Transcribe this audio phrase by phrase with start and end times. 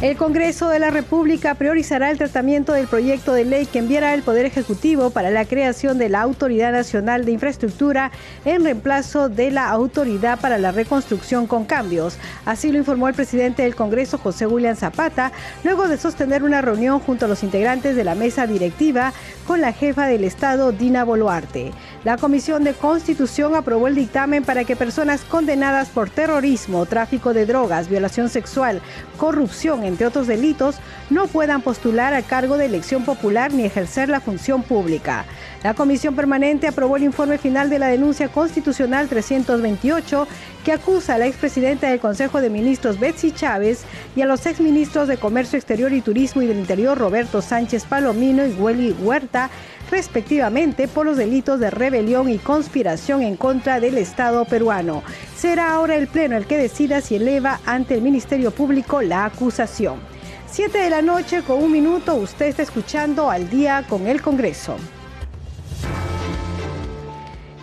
[0.00, 4.22] El Congreso de la República priorizará el tratamiento del proyecto de ley que enviará el
[4.22, 8.12] Poder Ejecutivo para la creación de la Autoridad Nacional de Infraestructura
[8.44, 12.16] en reemplazo de la Autoridad para la Reconstrucción con Cambios.
[12.44, 15.32] Así lo informó el presidente del Congreso, José William Zapata,
[15.64, 19.12] luego de sostener una reunión junto a los integrantes de la mesa directiva
[19.48, 21.72] con la jefa del Estado, Dina Boluarte.
[22.08, 27.44] La Comisión de Constitución aprobó el dictamen para que personas condenadas por terrorismo, tráfico de
[27.44, 28.80] drogas, violación sexual,
[29.18, 30.76] corrupción, entre otros delitos,
[31.10, 35.26] no puedan postular a cargo de elección popular ni ejercer la función pública.
[35.64, 40.28] La Comisión Permanente aprobó el informe final de la denuncia constitucional 328
[40.64, 43.82] que acusa a la expresidenta del Consejo de Ministros Betsy Chávez
[44.14, 48.46] y a los exministros de Comercio Exterior y Turismo y del Interior Roberto Sánchez Palomino
[48.46, 49.50] y Welly Huerta
[49.90, 55.02] respectivamente por los delitos de rebelión y conspiración en contra del Estado peruano.
[55.36, 59.98] Será ahora el Pleno el que decida si eleva ante el Ministerio Público la acusación.
[60.46, 64.76] Siete de la noche con un minuto, usted está escuchando al día con el Congreso.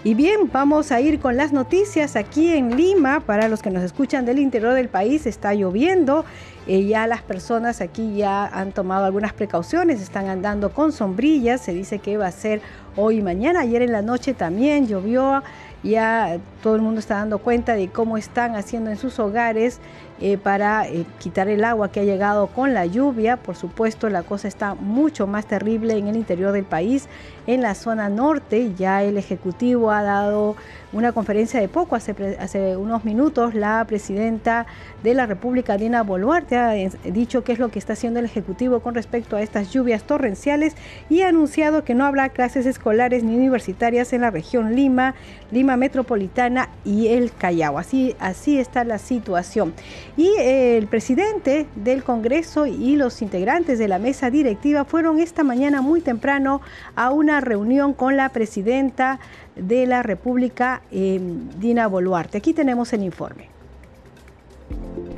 [0.06, 3.22] Y bien, vamos a ir con las noticias aquí en Lima.
[3.22, 6.26] Para los que nos escuchan del interior del país, está lloviendo.
[6.68, 11.62] Eh, ya las personas aquí ya han tomado algunas precauciones, están andando con sombrillas.
[11.62, 12.62] Se dice que va a ser
[12.96, 13.62] hoy y mañana.
[13.62, 15.42] Ayer en la noche también llovió.
[15.82, 19.80] Ya todo el mundo está dando cuenta de cómo están haciendo en sus hogares
[20.20, 23.38] eh, para eh, quitar el agua que ha llegado con la lluvia.
[23.38, 27.08] Por supuesto, la cosa está mucho más terrible en el interior del país,
[27.48, 28.74] en la zona norte.
[28.76, 30.56] Ya el Ejecutivo ha dado
[30.96, 34.66] una conferencia de poco, hace, unos minutos, la presidenta
[35.04, 36.72] de la República, Dina Boluarte, ha
[37.04, 40.76] dicho qué es lo que está haciendo el Ejecutivo con respecto a estas lluvias torrenciales
[41.10, 45.16] y ha anunciado que no habrá clases escolares ni universitarias en la región Lima,
[45.52, 47.78] Lima Metropolitana y el Callao.
[47.78, 49.74] Así, así está la situación.
[50.16, 55.44] Y eh, el presidente del Congreso y los integrantes de la mesa directiva fueron esta
[55.44, 56.62] mañana muy temprano
[56.96, 59.19] a una reunión con la presidenta
[59.56, 61.19] de la República, eh,
[61.59, 62.38] Dina Boluarte.
[62.38, 63.56] Aquí tenemos el informe.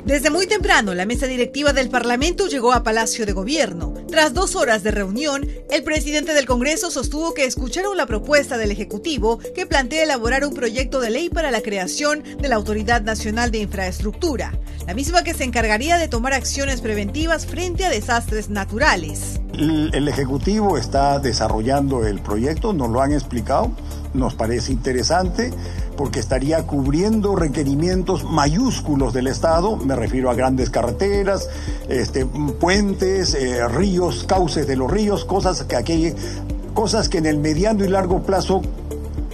[0.04, 3.92] Desde muy temprano, la mesa directiva del Parlamento llegó a Palacio de Gobierno.
[4.08, 8.70] Tras dos horas de reunión, el presidente del Congreso sostuvo que escucharon la propuesta del
[8.70, 13.50] Ejecutivo que plantea elaborar un proyecto de ley para la creación de la Autoridad Nacional
[13.50, 14.58] de Infraestructura,
[14.88, 19.38] la misma que se encargaría de tomar acciones preventivas frente a desastres naturales.
[19.52, 23.70] El, Ejecutivo está desarrollando el proyecto, nos lo han explicado,
[24.14, 25.52] nos parece interesante
[25.98, 31.50] porque estaría cubriendo requerimientos mayúsculos del Estado, me refiero a grandes carreteras,
[31.90, 36.14] este, puentes, eh, ríos, cauces de los ríos, cosas que aquí,
[36.72, 38.62] cosas que en el mediano y largo plazo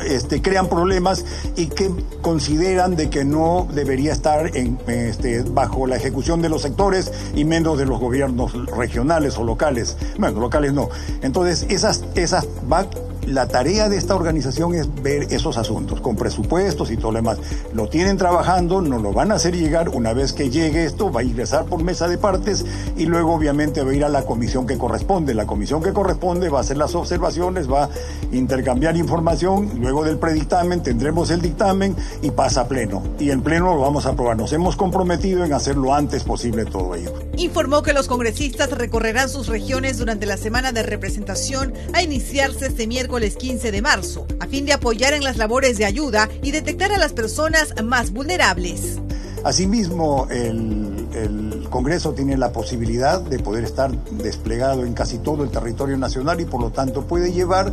[0.03, 1.25] este, crean problemas
[1.57, 1.91] y que
[2.23, 7.45] consideran de que no debería estar en, este, bajo la ejecución de los sectores y
[7.45, 9.97] menos de los gobiernos regionales o locales.
[10.19, 10.89] Bueno, locales no.
[11.23, 12.87] Entonces, esas, esas va
[13.27, 17.39] la tarea de esta organización es ver esos asuntos con presupuestos y todo lo demás.
[17.73, 21.21] Lo tienen trabajando, nos lo van a hacer llegar una vez que llegue esto, va
[21.21, 22.65] a ingresar por mesa de partes
[22.97, 25.35] y luego obviamente va a ir a la comisión que corresponde.
[25.35, 27.91] La comisión que corresponde va a hacer las observaciones, va a
[28.33, 33.03] intercambiar información, luego del predictamen tendremos el dictamen y pasa a pleno.
[33.19, 34.37] Y en pleno lo vamos a aprobar.
[34.37, 37.13] Nos hemos comprometido en hacer lo antes posible todo ello.
[37.37, 42.87] Informó que los congresistas recorrerán sus regiones durante la semana de representación a iniciarse este
[42.87, 46.51] miércoles miércoles 15 de marzo, a fin de apoyar en las labores de ayuda y
[46.51, 48.99] detectar a las personas más vulnerables.
[49.45, 55.97] Asimismo, el, Congreso tiene la posibilidad de poder estar desplegado en casi todo el territorio
[55.97, 57.73] nacional y por lo tanto puede llevar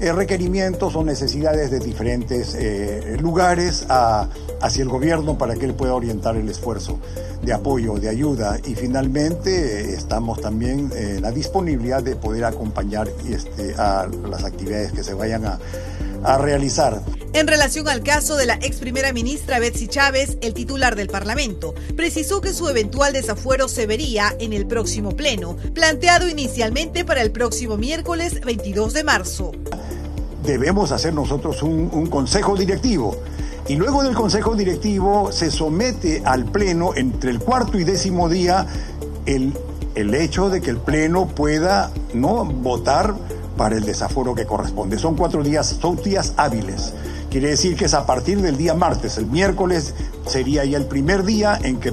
[0.00, 4.28] eh, requerimientos o necesidades de diferentes eh, lugares a,
[4.60, 6.98] hacia el gobierno para que él pueda orientar el esfuerzo
[7.42, 13.08] de apoyo, de ayuda y finalmente eh, estamos también en la disponibilidad de poder acompañar
[13.28, 15.58] este, a las actividades que se vayan a,
[16.24, 17.02] a realizar.
[17.32, 21.74] En relación al caso de la ex primera ministra Betsy Chávez, el titular del Parlamento
[21.94, 27.32] precisó que su eventual desafuero se vería en el próximo pleno, planteado inicialmente para el
[27.32, 29.52] próximo miércoles 22 de marzo.
[30.44, 33.20] Debemos hacer nosotros un, un consejo directivo
[33.68, 38.66] y luego del consejo directivo se somete al pleno entre el cuarto y décimo día
[39.26, 39.52] el,
[39.94, 43.14] el hecho de que el pleno pueda no votar
[43.56, 44.98] para el desaforo que corresponde.
[44.98, 45.98] Son cuatro días, son
[46.36, 46.92] hábiles.
[47.30, 49.94] Quiere decir que es a partir del día martes, el miércoles
[50.26, 51.92] sería ya el primer día en que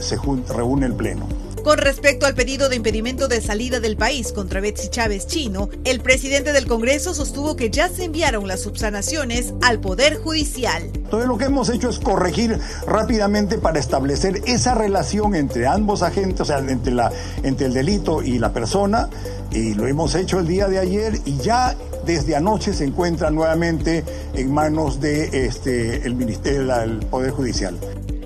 [0.00, 0.16] se
[0.48, 1.26] reúne el Pleno.
[1.62, 6.00] Con respecto al pedido de impedimento de salida del país contra Betsy Chávez Chino, el
[6.00, 10.82] presidente del Congreso sostuvo que ya se enviaron las subsanaciones al Poder Judicial.
[10.92, 16.40] Entonces lo que hemos hecho es corregir rápidamente para establecer esa relación entre ambos agentes,
[16.40, 17.12] o sea, entre, la,
[17.44, 19.08] entre el delito y la persona,
[19.52, 24.04] y lo hemos hecho el día de ayer y ya desde anoche se encuentra nuevamente
[24.34, 27.78] en manos de este, el Ministerio del Poder Judicial.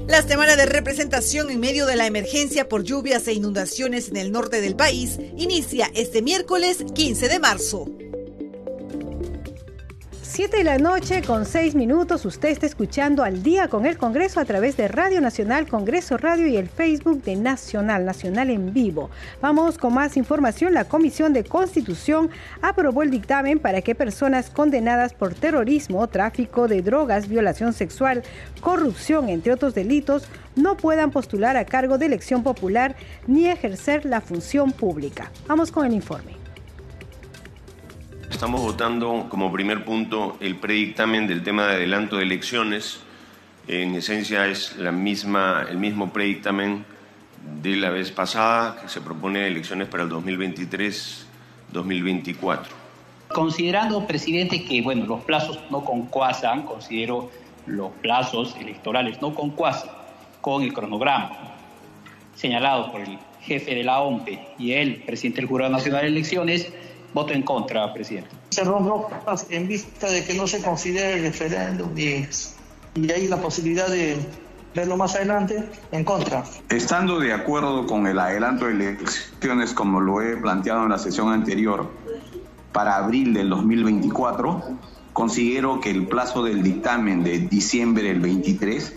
[0.08, 4.30] La semana de representación en medio de la emergencia por lluvias e inundaciones en el
[4.30, 7.86] norte del país inicia este miércoles 15 de marzo.
[10.36, 12.26] 7 de la noche con 6 minutos.
[12.26, 16.46] Usted está escuchando al día con el Congreso a través de Radio Nacional, Congreso Radio
[16.46, 19.08] y el Facebook de Nacional, Nacional en vivo.
[19.40, 20.74] Vamos con más información.
[20.74, 22.28] La Comisión de Constitución
[22.60, 28.22] aprobó el dictamen para que personas condenadas por terrorismo, tráfico de drogas, violación sexual,
[28.60, 32.94] corrupción, entre otros delitos, no puedan postular a cargo de elección popular
[33.26, 35.32] ni ejercer la función pública.
[35.48, 36.45] Vamos con el informe.
[38.30, 43.00] Estamos votando como primer punto el predictamen del tema de adelanto de elecciones.
[43.68, 46.84] En esencia es la misma, el mismo predictamen
[47.62, 52.60] de la vez pasada que se propone elecciones para el 2023-2024.
[53.28, 57.30] Considerando, presidente, que bueno, los plazos no concuasan, considero
[57.66, 59.90] los plazos electorales no concuasan
[60.40, 61.56] con el cronograma
[62.36, 66.72] señalado por el jefe de la OMPE y el presidente del Jurado Nacional de Elecciones,
[67.14, 68.28] Voto en contra, presidente.
[68.50, 69.08] Cerró
[69.50, 72.26] en vista de que no se considere el referéndum y,
[72.94, 74.16] y hay la posibilidad de
[74.74, 76.44] verlo más adelante, en contra.
[76.68, 81.32] Estando de acuerdo con el adelanto de elecciones, como lo he planteado en la sesión
[81.32, 81.90] anterior,
[82.72, 84.62] para abril del 2024,
[85.14, 88.92] considero que el plazo del dictamen de diciembre del 23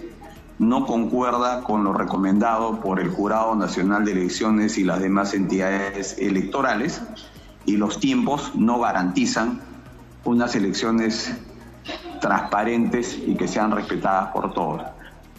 [0.59, 6.17] no concuerda con lo recomendado por el Jurado Nacional de Elecciones y las demás entidades
[6.19, 7.01] electorales
[7.65, 9.61] y los tiempos no garantizan
[10.25, 11.31] unas elecciones
[12.21, 14.81] transparentes y que sean respetadas por todos.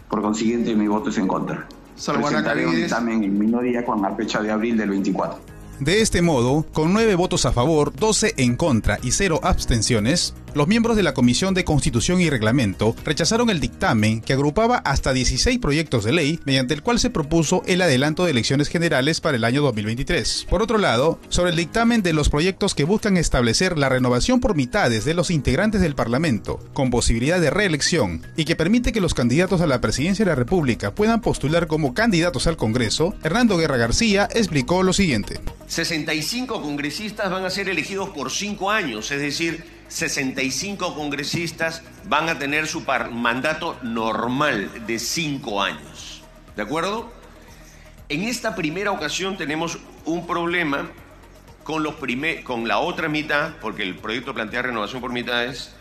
[0.09, 1.67] Por consiguiente, mi voto es en contra.
[1.95, 5.39] Presentaré un dictamen en minoría con la fecha de abril del 24.
[5.79, 10.67] De este modo, con 9 votos a favor, 12 en contra y 0 abstenciones, los
[10.67, 15.59] miembros de la Comisión de Constitución y Reglamento rechazaron el dictamen que agrupaba hasta 16
[15.59, 19.43] proyectos de ley mediante el cual se propuso el adelanto de elecciones generales para el
[19.43, 20.47] año 2023.
[20.49, 24.55] Por otro lado, sobre el dictamen de los proyectos que buscan establecer la renovación por
[24.55, 29.13] mitades de los integrantes del Parlamento, con posibilidad de reelección, y que permite que los
[29.13, 33.77] candidatos a la presidencia de la República puedan postular como candidatos al Congreso, Hernando Guerra
[33.77, 35.39] García explicó lo siguiente.
[35.67, 42.39] 65 congresistas van a ser elegidos por 5 años, es decir, 65 congresistas van a
[42.39, 42.81] tener su
[43.11, 46.23] mandato normal de 5 años.
[46.55, 47.11] ¿De acuerdo?
[48.07, 50.89] En esta primera ocasión tenemos un problema
[51.63, 51.95] con, los
[52.43, 55.73] con la otra mitad, porque el proyecto plantea renovación por mitades,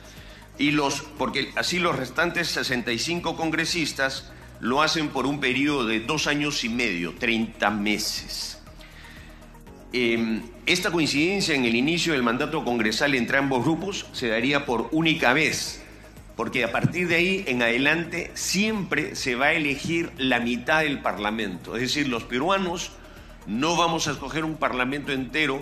[0.59, 6.27] y los, porque así los restantes 65 congresistas lo hacen por un periodo de dos
[6.27, 8.60] años y medio, 30 meses.
[9.93, 14.89] Em, esta coincidencia en el inicio del mandato congresal entre ambos grupos se daría por
[14.93, 15.83] única vez,
[16.37, 21.01] porque a partir de ahí en adelante siempre se va a elegir la mitad del
[21.01, 21.75] Parlamento.
[21.75, 22.93] Es decir, los peruanos
[23.49, 25.61] no vamos a escoger un Parlamento entero,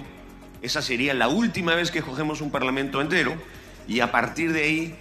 [0.61, 3.35] esa sería la última vez que escogemos un Parlamento entero,
[3.87, 4.95] y a partir de ahí,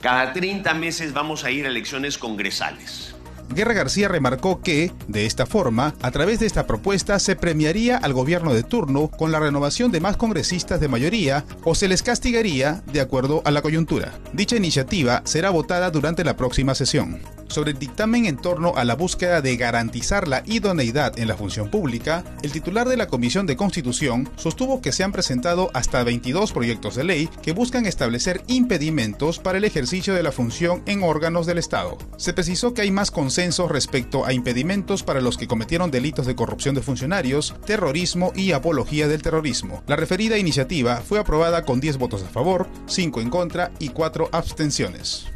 [0.00, 3.13] cada 30 meses vamos a ir a elecciones congresales.
[3.54, 8.12] Guerra García remarcó que, de esta forma, a través de esta propuesta se premiaría al
[8.12, 12.82] gobierno de turno con la renovación de más congresistas de mayoría o se les castigaría
[12.92, 14.12] de acuerdo a la coyuntura.
[14.32, 17.20] Dicha iniciativa será votada durante la próxima sesión.
[17.54, 21.70] Sobre el dictamen en torno a la búsqueda de garantizar la idoneidad en la función
[21.70, 26.52] pública, el titular de la Comisión de Constitución sostuvo que se han presentado hasta 22
[26.52, 31.46] proyectos de ley que buscan establecer impedimentos para el ejercicio de la función en órganos
[31.46, 31.96] del Estado.
[32.16, 36.34] Se precisó que hay más consenso respecto a impedimentos para los que cometieron delitos de
[36.34, 39.84] corrupción de funcionarios, terrorismo y apología del terrorismo.
[39.86, 44.30] La referida iniciativa fue aprobada con 10 votos a favor, 5 en contra y 4
[44.32, 45.33] abstenciones.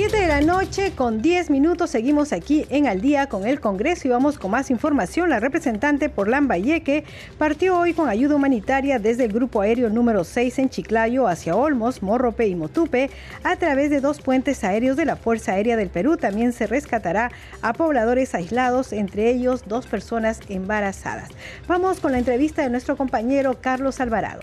[0.00, 4.08] 7 de la noche con 10 minutos seguimos aquí en Al día con el Congreso
[4.08, 5.28] y vamos con más información.
[5.28, 7.04] La representante por Lambayeque
[7.36, 12.02] partió hoy con ayuda humanitaria desde el grupo aéreo número 6 en Chiclayo hacia Olmos,
[12.02, 13.10] Morrope y Motupe
[13.44, 16.16] a través de dos puentes aéreos de la Fuerza Aérea del Perú.
[16.16, 17.30] También se rescatará
[17.60, 21.28] a pobladores aislados, entre ellos dos personas embarazadas.
[21.68, 24.40] Vamos con la entrevista de nuestro compañero Carlos Alvarado.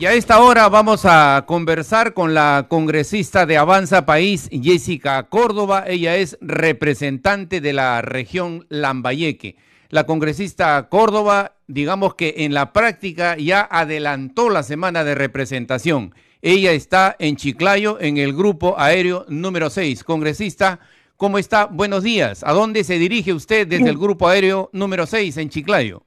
[0.00, 5.86] Y a esta hora vamos a conversar con la congresista de Avanza País, Jessica Córdoba.
[5.88, 9.56] Ella es representante de la región Lambayeque.
[9.88, 16.14] La congresista Córdoba, digamos que en la práctica ya adelantó la semana de representación.
[16.42, 20.04] Ella está en Chiclayo, en el grupo aéreo número 6.
[20.04, 20.78] Congresista,
[21.16, 21.66] ¿cómo está?
[21.66, 22.44] Buenos días.
[22.44, 26.04] ¿A dónde se dirige usted desde el grupo aéreo número 6 en Chiclayo?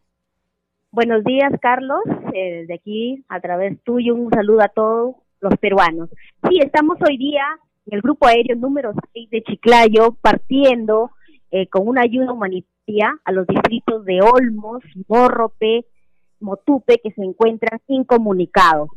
[0.94, 2.02] Buenos días, Carlos.
[2.34, 6.10] Eh, desde aquí, a través tuyo, un saludo a todos los peruanos.
[6.50, 7.46] Sí, estamos hoy día
[7.86, 11.12] en el grupo aéreo número 6 de Chiclayo, partiendo
[11.50, 15.86] eh, con una ayuda humanitaria a los distritos de Olmos, Morrope,
[16.42, 18.90] Motupe, que se encuentran incomunicados.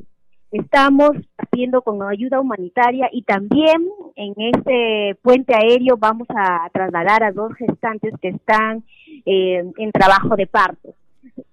[0.50, 7.30] Estamos partiendo con ayuda humanitaria y también en este puente aéreo vamos a trasladar a
[7.30, 8.82] dos gestantes que están
[9.26, 10.96] eh, en trabajo de parto.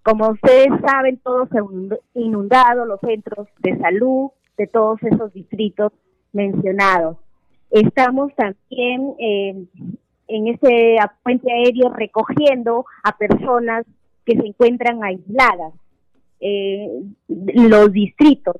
[0.03, 1.59] Como ustedes saben, todos se
[2.15, 5.91] inundado los centros de salud de todos esos distritos
[6.33, 7.17] mencionados.
[7.69, 9.65] Estamos también eh,
[10.27, 13.85] en ese puente aéreo recogiendo a personas
[14.25, 15.73] que se encuentran aisladas.
[16.39, 18.55] Eh, los distritos,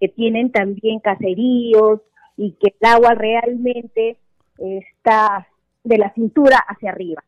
[0.00, 2.00] que tienen también caseríos
[2.36, 4.16] y que el agua realmente
[4.58, 5.46] está
[5.84, 7.22] de la cintura hacia arriba.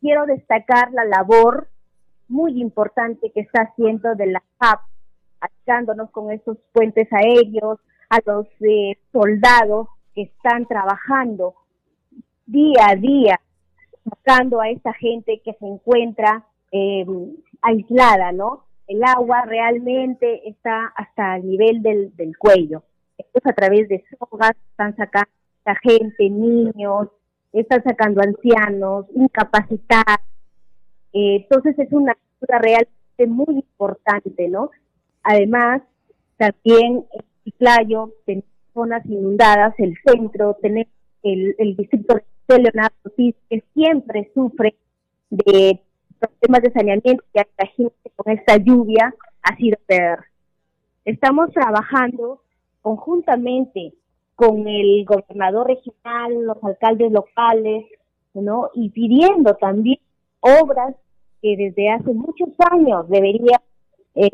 [0.00, 1.68] Quiero destacar la labor
[2.28, 4.80] muy importante que está haciendo de la FAP,
[5.40, 7.78] ayudándonos con esos puentes aéreos,
[8.10, 11.54] a los eh, soldados que están trabajando
[12.46, 13.40] día a día,
[14.04, 18.64] buscando a esa gente que se encuentra em, aislada, ¿no?
[18.86, 22.82] El agua realmente está hasta el nivel del, del cuello.
[23.18, 25.28] Esto es a través de sogas, están sacando
[25.66, 27.08] a gente, niños,
[27.52, 30.27] están sacando ancianos, incapacitados,
[31.12, 34.70] eh, entonces es una ayuda realmente muy importante, ¿no?
[35.22, 35.82] Además,
[36.36, 42.16] también en Chiclayo tenemos zonas inundadas, el centro, tenemos el, distrito
[42.48, 44.76] de Leonardo que siempre sufre
[45.30, 45.80] de
[46.18, 50.24] problemas de saneamiento y la gente con esta lluvia ha sido peor.
[51.04, 52.42] Estamos trabajando
[52.82, 53.92] conjuntamente
[54.34, 57.86] con el gobernador regional, los alcaldes locales,
[58.34, 58.70] ¿no?
[58.74, 59.98] Y pidiendo también
[60.40, 60.94] obras
[61.40, 63.60] que desde hace muchos años debería
[64.14, 64.30] eh,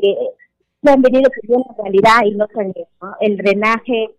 [0.82, 3.16] se han venido pidiendo realidad y no se han hecho.
[3.20, 4.10] El drenaje,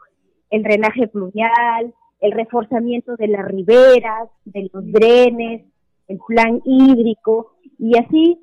[0.50, 5.66] el drenaje pluvial, el reforzamiento de las riberas, de los drenes,
[6.08, 8.40] el plan hídrico y así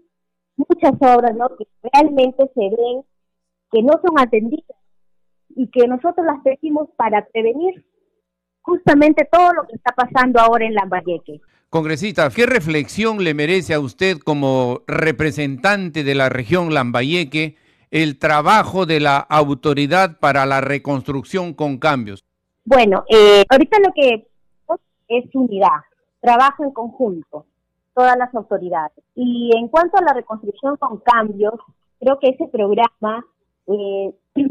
[0.56, 1.48] muchas obras ¿no?
[1.56, 3.02] que realmente se ven
[3.70, 4.76] que no son atendidas
[5.56, 7.84] y que nosotros las pedimos para prevenir
[8.60, 11.40] justamente todo lo que está pasando ahora en Lambayeque.
[11.72, 17.56] Congresista, ¿qué reflexión le merece a usted como representante de la región Lambayeque
[17.90, 22.26] el trabajo de la autoridad para la reconstrucción con cambios?
[22.66, 24.28] Bueno, eh, ahorita lo que
[25.08, 25.80] es unidad,
[26.20, 27.46] trabajo en conjunto,
[27.94, 29.02] todas las autoridades.
[29.14, 31.54] Y en cuanto a la reconstrucción con cambios,
[31.98, 33.24] creo que ese programa
[33.68, 34.14] eh,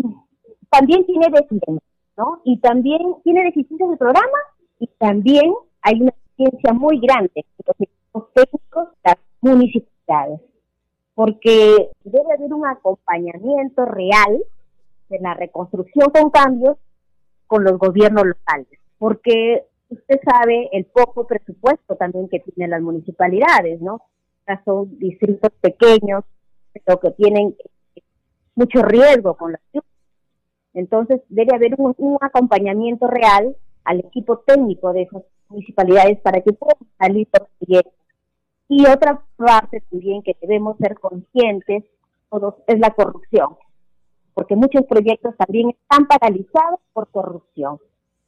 [0.72, 1.84] también tiene deficiencias,
[2.18, 2.42] ¿no?
[2.46, 4.40] Y también tiene deficiencias de programa
[4.80, 6.14] y también hay una
[6.74, 10.42] muy grande de los equipos técnicos las municipalidades,
[11.16, 14.44] porque debe haber un acompañamiento real
[15.10, 16.78] de la reconstrucción con cambios
[17.48, 23.82] con los gobiernos locales, porque usted sabe el poco presupuesto también que tienen las municipalidades,
[23.82, 24.02] ¿no?
[24.66, 26.24] Son distritos pequeños,
[26.74, 27.56] pero que tienen
[28.56, 29.86] mucho riesgo con la ciudad.
[30.74, 36.78] Entonces debe haber un acompañamiento real al equipo técnico de esos municipalidades para que puedan
[36.98, 37.94] salir los proyectos.
[38.70, 41.84] Y otra parte también que debemos ser conscientes
[42.30, 43.58] todos es la corrupción,
[44.34, 47.80] porque muchos proyectos también están paralizados por corrupción.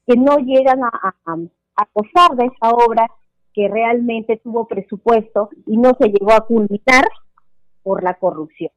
[0.05, 0.89] que no llegan a,
[1.25, 1.37] a,
[1.75, 3.09] a gozar de esa obra
[3.53, 7.05] que realmente tuvo presupuesto y no se llegó a culminar
[7.83, 8.71] por la corrupción.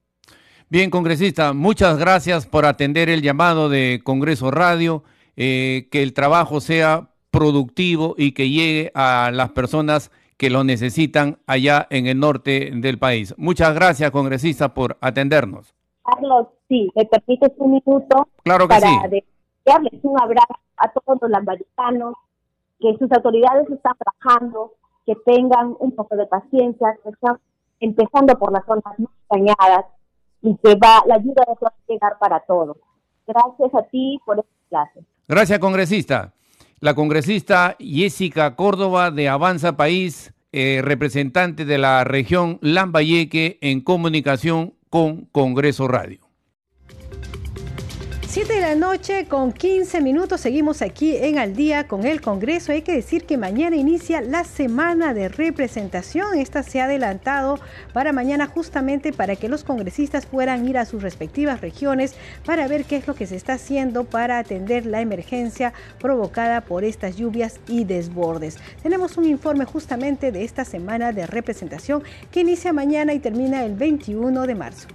[0.68, 5.04] Bien, congresista, muchas gracias por atender el llamado de Congreso Radio,
[5.36, 11.38] eh, que el trabajo sea productivo y que llegue a las personas que lo necesitan
[11.46, 13.34] allá en el norte del país.
[13.38, 15.74] Muchas gracias, congresista, por atendernos.
[16.04, 19.24] Carlos, sí, me permites un minuto claro que para sí.
[19.64, 22.14] darles un abrazo a todos los lambayecanos,
[22.78, 24.72] que sus autoridades están trabajando,
[25.04, 27.38] que tengan un poco de paciencia, que están
[27.80, 29.86] empezando por las zonas más dañadas
[30.42, 32.76] y que va la ayuda va a llegar para todos.
[33.26, 35.04] Gracias a ti por esta clase.
[35.28, 36.34] Gracias, congresista.
[36.78, 44.74] La congresista Jessica Córdoba de Avanza País, eh, representante de la región Lambayeque en comunicación
[44.88, 46.25] con Congreso Radio.
[48.36, 52.70] 7 de la noche con 15 minutos seguimos aquí en Al día con el Congreso.
[52.70, 56.36] Hay que decir que mañana inicia la semana de representación.
[56.36, 57.58] Esta se ha adelantado
[57.94, 62.14] para mañana justamente para que los congresistas puedan ir a sus respectivas regiones
[62.44, 66.84] para ver qué es lo que se está haciendo para atender la emergencia provocada por
[66.84, 68.58] estas lluvias y desbordes.
[68.82, 73.76] Tenemos un informe justamente de esta semana de representación que inicia mañana y termina el
[73.76, 74.88] 21 de marzo.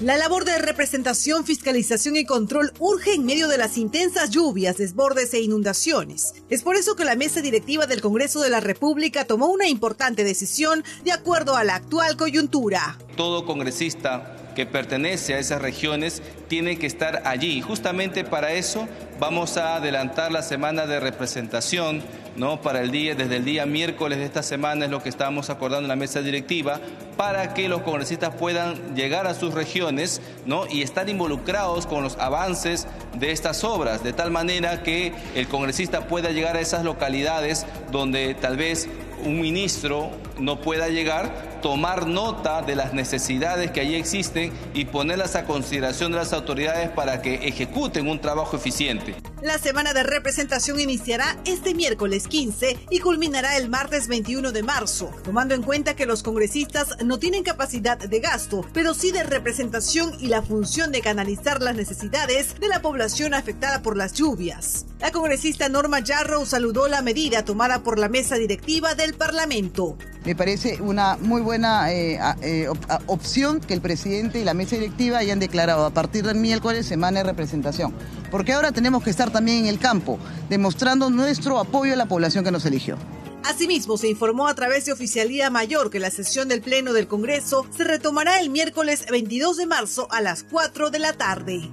[0.00, 5.32] La labor de representación, fiscalización y control urge en medio de las intensas lluvias, desbordes
[5.34, 6.34] e inundaciones.
[6.50, 10.24] Es por eso que la mesa directiva del Congreso de la República tomó una importante
[10.24, 12.98] decisión de acuerdo a la actual coyuntura.
[13.16, 17.60] Todo congresista que pertenece a esas regiones tiene que estar allí.
[17.60, 18.86] Justamente para eso
[19.18, 22.02] vamos a adelantar la semana de representación,
[22.36, 22.60] ¿no?
[22.60, 25.84] Para el día, desde el día miércoles de esta semana es lo que estamos acordando
[25.84, 26.80] en la mesa directiva,
[27.16, 30.66] para que los congresistas puedan llegar a sus regiones, ¿no?
[30.66, 32.86] Y estar involucrados con los avances
[33.18, 38.34] de estas obras, de tal manera que el congresista pueda llegar a esas localidades donde
[38.34, 38.88] tal vez
[39.24, 45.34] un ministro no pueda llegar, tomar nota de las necesidades que allí existen y ponerlas
[45.34, 49.14] a consideración de las autoridades para que ejecuten un trabajo eficiente.
[49.40, 55.10] La semana de representación iniciará este miércoles 15 y culminará el martes 21 de marzo,
[55.24, 60.12] tomando en cuenta que los congresistas no tienen capacidad de gasto, pero sí de representación
[60.20, 64.84] y la función de canalizar las necesidades de la población afectada por las lluvias.
[65.04, 69.98] La congresista Norma Yarrow saludó la medida tomada por la mesa directiva del Parlamento.
[70.24, 74.76] Me parece una muy buena eh, eh, op opción que el presidente y la mesa
[74.76, 77.92] directiva hayan declarado a partir del miércoles semana de representación.
[78.30, 82.42] Porque ahora tenemos que estar también en el campo, demostrando nuestro apoyo a la población
[82.42, 82.96] que nos eligió.
[83.42, 87.66] Asimismo, se informó a través de Oficialía Mayor que la sesión del Pleno del Congreso
[87.76, 91.70] se retomará el miércoles 22 de marzo a las 4 de la tarde.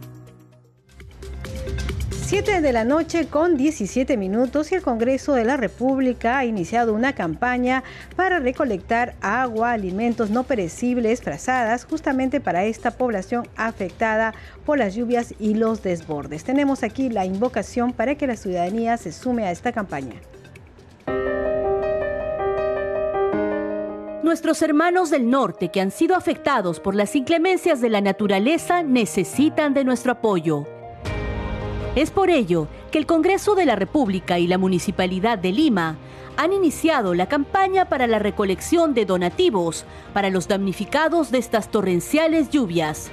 [2.31, 6.93] 7 de la noche con 17 minutos y el Congreso de la República ha iniciado
[6.93, 7.83] una campaña
[8.15, 14.33] para recolectar agua, alimentos no perecibles, frazadas, justamente para esta población afectada
[14.65, 16.45] por las lluvias y los desbordes.
[16.45, 20.15] Tenemos aquí la invocación para que la ciudadanía se sume a esta campaña.
[24.23, 29.73] Nuestros hermanos del norte que han sido afectados por las inclemencias de la naturaleza necesitan
[29.73, 30.65] de nuestro apoyo.
[31.93, 35.97] Es por ello que el Congreso de la República y la Municipalidad de Lima
[36.37, 42.49] han iniciado la campaña para la recolección de donativos para los damnificados de estas torrenciales
[42.49, 43.11] lluvias.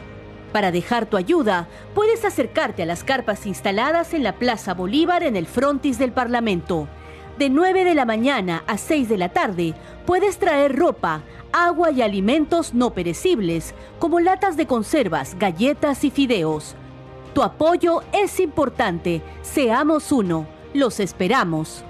[0.52, 5.34] Para dejar tu ayuda, puedes acercarte a las carpas instaladas en la Plaza Bolívar en
[5.34, 6.86] el frontis del Parlamento.
[7.36, 9.74] De 9 de la mañana a 6 de la tarde,
[10.06, 16.76] puedes traer ropa, agua y alimentos no perecibles, como latas de conservas, galletas y fideos.
[17.38, 19.22] Tu apoyo es importante.
[19.42, 20.48] Seamos uno.
[20.74, 21.84] Los esperamos.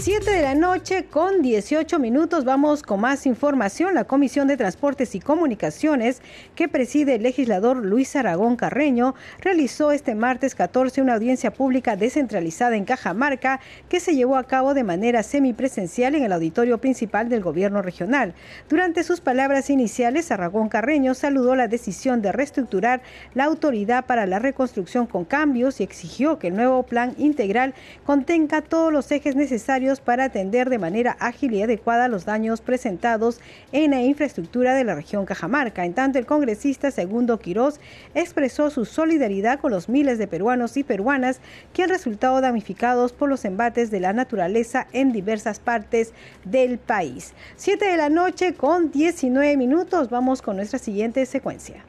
[0.00, 3.94] 7 de la noche con 18 minutos vamos con más información.
[3.94, 6.22] La Comisión de Transportes y Comunicaciones
[6.54, 12.76] que preside el legislador Luis Aragón Carreño realizó este martes 14 una audiencia pública descentralizada
[12.76, 13.58] en Cajamarca
[13.88, 18.34] que se llevó a cabo de manera semipresencial en el auditorio principal del gobierno regional.
[18.68, 23.02] Durante sus palabras iniciales, Aragón Carreño saludó la decisión de reestructurar
[23.34, 27.74] la autoridad para la reconstrucción con cambios y exigió que el nuevo plan integral
[28.06, 33.40] contenga todos los ejes necesarios para atender de manera ágil y adecuada los daños presentados
[33.72, 35.86] en la infraestructura de la región Cajamarca.
[35.86, 37.80] En tanto, el congresista Segundo Quirós
[38.14, 41.40] expresó su solidaridad con los miles de peruanos y peruanas
[41.72, 46.12] que han resultado damnificados por los embates de la naturaleza en diversas partes
[46.44, 47.32] del país.
[47.56, 50.10] Siete de la noche con 19 minutos.
[50.10, 51.82] Vamos con nuestra siguiente secuencia.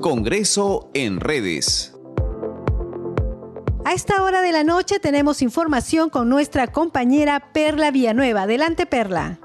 [0.00, 1.93] Congreso en redes.
[3.86, 8.42] A esta hora de la noche tenemos información con nuestra compañera Perla Villanueva.
[8.42, 9.38] Adelante, Perla.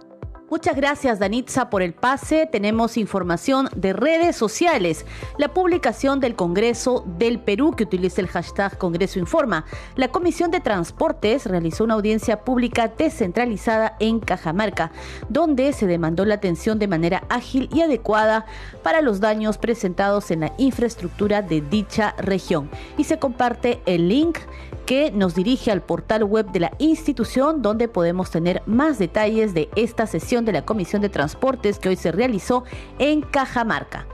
[0.49, 2.47] Muchas gracias Danitza por el pase.
[2.51, 5.05] Tenemos información de redes sociales.
[5.37, 9.65] La publicación del Congreso del Perú que utiliza el hashtag Congreso Informa.
[9.95, 14.91] La Comisión de Transportes realizó una audiencia pública descentralizada en Cajamarca,
[15.29, 18.47] donde se demandó la atención de manera ágil y adecuada
[18.81, 22.71] para los daños presentados en la infraestructura de dicha región.
[22.97, 24.39] Y se comparte el link
[24.87, 29.69] que nos dirige al portal web de la institución donde podemos tener más detalles de
[29.75, 32.63] esta sesión de la Comisión de Transportes que hoy se realizó
[32.97, 34.05] en Cajamarca.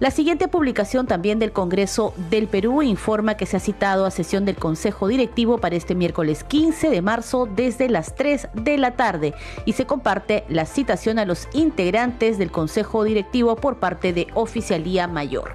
[0.00, 4.44] La siguiente publicación también del Congreso del Perú informa que se ha citado a sesión
[4.44, 9.34] del Consejo Directivo para este miércoles 15 de marzo desde las 3 de la tarde
[9.64, 15.06] y se comparte la citación a los integrantes del Consejo Directivo por parte de Oficialía
[15.06, 15.54] Mayor.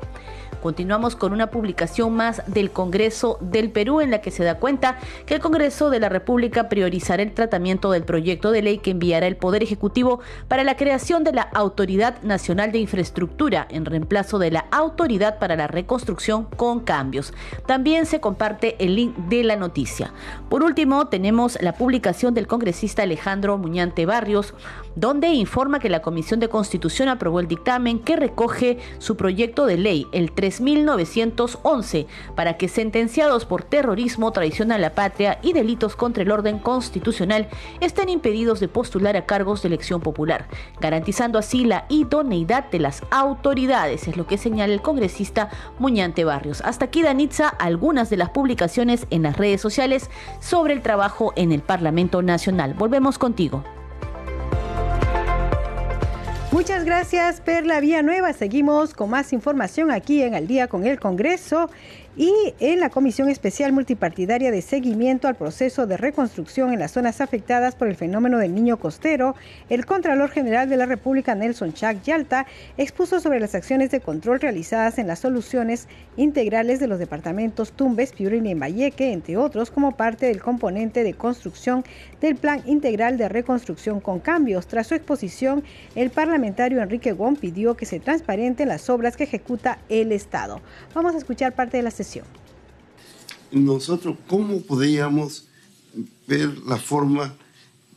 [0.61, 4.97] Continuamos con una publicación más del Congreso del Perú en la que se da cuenta
[5.25, 9.27] que el Congreso de la República priorizará el tratamiento del proyecto de ley que enviará
[9.27, 10.19] el Poder Ejecutivo
[10.49, 15.55] para la creación de la Autoridad Nacional de Infraestructura en reemplazo de la Autoridad para
[15.55, 17.33] la Reconstrucción con cambios.
[17.65, 20.11] También se comparte el link de la noticia.
[20.49, 24.53] Por último, tenemos la publicación del congresista Alejandro Muñante Barrios,
[24.95, 29.77] donde informa que la Comisión de Constitución aprobó el dictamen que recoge su proyecto de
[29.77, 35.95] ley, el 3 3911 para que sentenciados por terrorismo, traición a la patria y delitos
[35.95, 37.47] contra el orden constitucional
[37.79, 40.47] estén impedidos de postular a cargos de elección popular,
[40.79, 46.61] garantizando así la idoneidad de las autoridades, es lo que señala el congresista Muñante Barrios.
[46.61, 50.09] Hasta aquí, Danitza, algunas de las publicaciones en las redes sociales
[50.39, 52.73] sobre el trabajo en el Parlamento Nacional.
[52.73, 53.63] Volvemos contigo.
[56.51, 58.33] Muchas gracias, Perla Nueva.
[58.33, 61.69] Seguimos con más información aquí en Al día con el Congreso
[62.17, 67.21] y en la Comisión Especial Multipartidaria de Seguimiento al Proceso de Reconstrucción en las zonas
[67.21, 69.35] afectadas por el fenómeno del niño costero,
[69.69, 74.41] el Contralor General de la República, Nelson Chac Yalta, expuso sobre las acciones de control
[74.41, 79.95] realizadas en las soluciones integrales de los departamentos Tumbes, Piurina y Mayeque, entre otros, como
[79.95, 81.85] parte del componente de construcción
[82.21, 84.67] del Plan Integral de Reconstrucción con Cambios.
[84.67, 85.63] Tras su exposición,
[85.95, 90.61] el parlamentario Enrique Gon pidió que se transparenten las obras que ejecuta el Estado.
[90.93, 92.25] Vamos a escuchar parte de la sesión
[93.51, 95.45] nosotros, ¿cómo podríamos
[96.27, 97.35] ver la forma,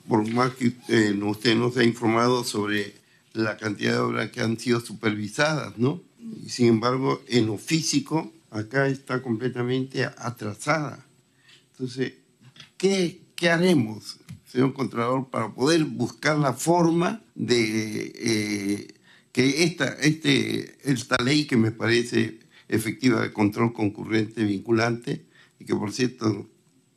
[0.08, 2.94] por más que eh, usted nos ha informado sobre
[3.32, 6.02] la cantidad de obras que han sido supervisadas, ¿no?
[6.46, 11.04] Sin embargo, en lo físico, acá está completamente atrasada.
[11.72, 12.14] Entonces,
[12.76, 18.94] ¿qué, qué haremos, señor Contralor, para poder buscar la forma de eh,
[19.32, 25.26] que esta, este, esta ley que me parece efectiva de control concurrente vinculante
[25.58, 26.48] y que por cierto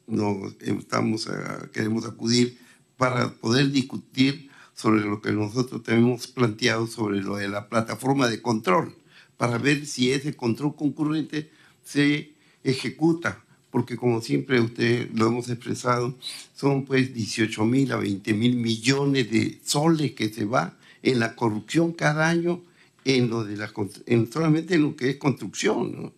[0.05, 1.27] nos estamos
[1.73, 2.60] queremos acudir
[2.95, 8.43] para poder discutir sobre lo que nosotros tenemos planteado sobre lo de la plataforma de
[8.43, 8.95] control,
[9.36, 11.49] para ver si ese control concurrente
[11.84, 13.43] se ejecuta,
[13.75, 16.15] porque como siempre usted lo hemos expresado,
[16.55, 21.35] son pues 18 mil a 20 mil millones de soles que se va en la
[21.35, 22.61] corrupción cada año
[23.03, 23.69] en lo de la
[24.05, 26.13] en solamente en lo que es construcción.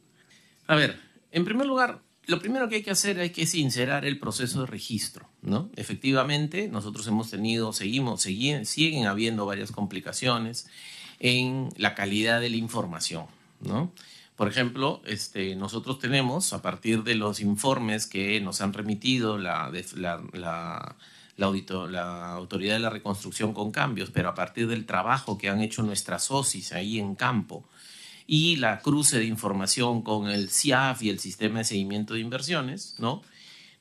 [0.67, 0.99] A ver,
[1.31, 4.67] en primer lugar, lo primero que hay que hacer es que sincerar el proceso de
[4.67, 5.71] registro, ¿no?
[5.75, 10.67] Efectivamente, nosotros hemos tenido, seguimos, siguen, siguen habiendo varias complicaciones
[11.19, 13.25] en la calidad de la información,
[13.61, 13.91] ¿no?
[14.37, 19.71] Por ejemplo, este, nosotros tenemos, a partir de los informes que nos han remitido la,
[19.95, 20.95] la,
[21.37, 25.81] la Autoridad de la Reconstrucción con cambios, pero a partir del trabajo que han hecho
[25.81, 27.67] nuestras SOCIS ahí en campo
[28.27, 32.95] y la cruce de información con el CIAF y el Sistema de Seguimiento de Inversiones,
[32.99, 33.23] ¿no?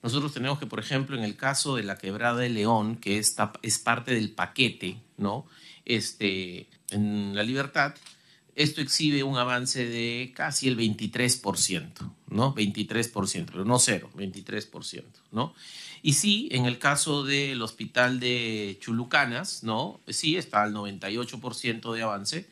[0.02, 3.52] Nosotros tenemos que, por ejemplo, en el caso de la quebrada de León, que está,
[3.62, 5.46] es parte del paquete, ¿no?
[5.84, 7.94] Este, en la libertad,
[8.56, 11.92] esto exhibe un avance de casi el 23%,
[12.28, 12.54] ¿no?
[12.54, 15.54] 23%, pero no cero, 23%, ¿no?
[16.02, 20.00] Y sí, en el caso del hospital de Chulucanas, ¿no?
[20.08, 22.48] Sí, está al 98% de avance.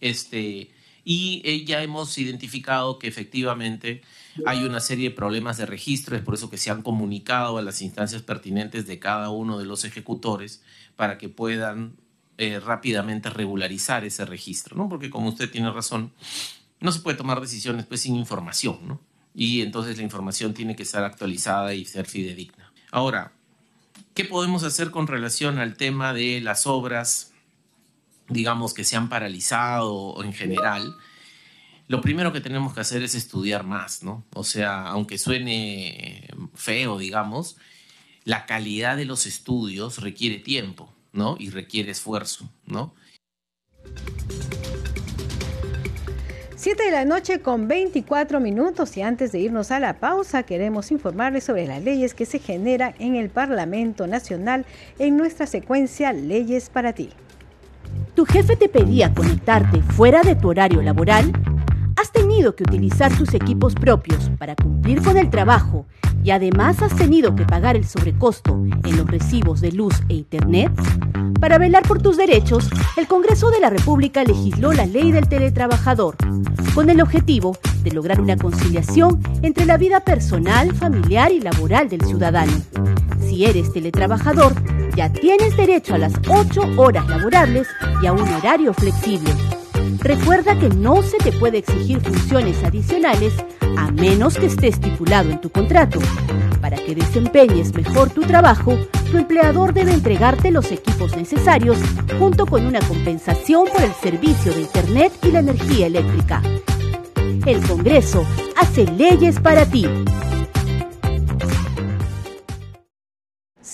[0.00, 0.70] Este,
[1.04, 4.02] y eh, ya hemos identificado que efectivamente
[4.46, 7.62] hay una serie de problemas de registro, es por eso que se han comunicado a
[7.62, 10.62] las instancias pertinentes de cada uno de los ejecutores
[10.94, 11.96] para que puedan
[12.38, 14.88] eh, rápidamente regularizar ese registro, ¿no?
[14.88, 16.12] Porque como usted tiene razón,
[16.80, 19.00] no se puede tomar decisiones pues sin información, ¿no?
[19.34, 22.72] Y entonces la información tiene que estar actualizada y ser fidedigna.
[22.90, 23.32] Ahora,
[24.14, 27.32] ¿qué podemos hacer con relación al tema de las obras
[28.28, 30.96] digamos, que se han paralizado en general,
[31.88, 34.24] lo primero que tenemos que hacer es estudiar más, ¿no?
[34.34, 37.56] O sea, aunque suene feo, digamos,
[38.24, 41.36] la calidad de los estudios requiere tiempo, ¿no?
[41.38, 42.94] Y requiere esfuerzo, ¿no?
[46.56, 50.90] 7 de la noche con 24 minutos y antes de irnos a la pausa queremos
[50.90, 54.66] informarles sobre las leyes que se generan en el Parlamento Nacional
[54.98, 57.10] en nuestra secuencia Leyes para ti.
[58.14, 61.32] ¿Tu jefe te pedía conectarte fuera de tu horario laboral?
[62.00, 65.84] ¿Has tenido que utilizar tus equipos propios para cumplir con el trabajo
[66.22, 68.52] y además has tenido que pagar el sobrecosto
[68.84, 70.70] en los recibos de luz e internet?
[71.40, 76.16] Para velar por tus derechos, el Congreso de la República legisló la ley del teletrabajador,
[76.72, 82.02] con el objetivo de lograr una conciliación entre la vida personal, familiar y laboral del
[82.02, 82.52] ciudadano.
[83.28, 84.52] Si eres teletrabajador,
[84.94, 87.66] ya tienes derecho a las 8 horas laborables
[88.00, 89.32] y a un horario flexible.
[90.00, 93.34] Recuerda que no se te puede exigir funciones adicionales
[93.76, 95.98] a menos que esté estipulado en tu contrato.
[96.60, 98.76] Para que desempeñes mejor tu trabajo,
[99.10, 101.78] tu empleador debe entregarte los equipos necesarios
[102.18, 106.42] junto con una compensación por el servicio de Internet y la energía eléctrica.
[107.46, 109.86] El Congreso hace leyes para ti.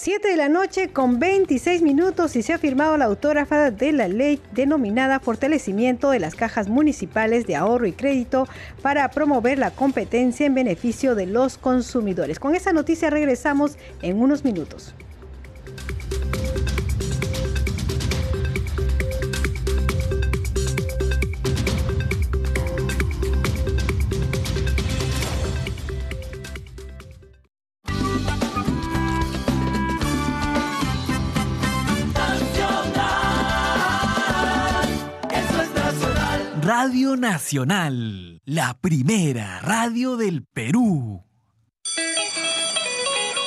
[0.04, 4.06] 7 de la noche con 26 minutos y se ha firmado la autógrafa de la
[4.06, 8.46] ley denominada Fortalecimiento de las Cajas Municipales de Ahorro y Crédito
[8.82, 12.38] para promover la competencia en beneficio de los consumidores.
[12.38, 14.94] Con esa noticia regresamos en unos minutos.
[37.14, 41.22] Radio Nacional, la primera radio del Perú.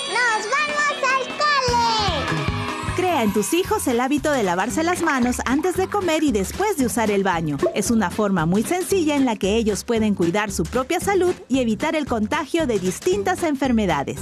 [0.08, 2.96] ¡Nos vamos al cole!
[2.96, 6.78] Crea en tus hijos el hábito de lavarse las manos antes de comer y después
[6.78, 7.58] de usar el baño.
[7.76, 11.60] Es una forma muy sencilla en la que ellos pueden cuidar su propia salud y
[11.60, 14.18] evitar el contagio de distintas enfermedades.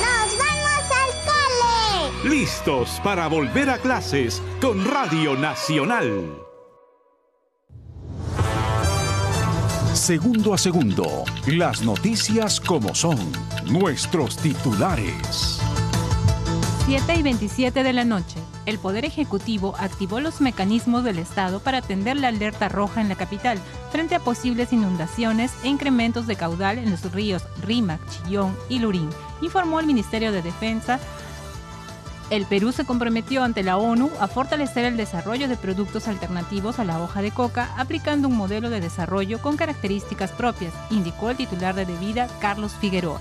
[0.00, 1.10] ¡Nos vamos al
[2.22, 2.36] cole!
[2.36, 6.45] Listos para volver a clases con Radio Nacional.
[10.06, 13.18] Segundo a segundo, las noticias como son,
[13.64, 15.58] nuestros titulares.
[16.86, 18.38] 7 y 27 de la noche.
[18.66, 23.16] El Poder Ejecutivo activó los mecanismos del Estado para atender la alerta roja en la
[23.16, 23.58] capital
[23.90, 29.10] frente a posibles inundaciones e incrementos de caudal en los ríos Rímac, Chillón y Lurín,
[29.42, 31.00] informó el Ministerio de Defensa
[32.30, 36.84] el Perú se comprometió ante la ONU a fortalecer el desarrollo de productos alternativos a
[36.84, 41.74] la hoja de coca, aplicando un modelo de desarrollo con características propias, indicó el titular
[41.74, 43.20] de Debida, Carlos Figueroa.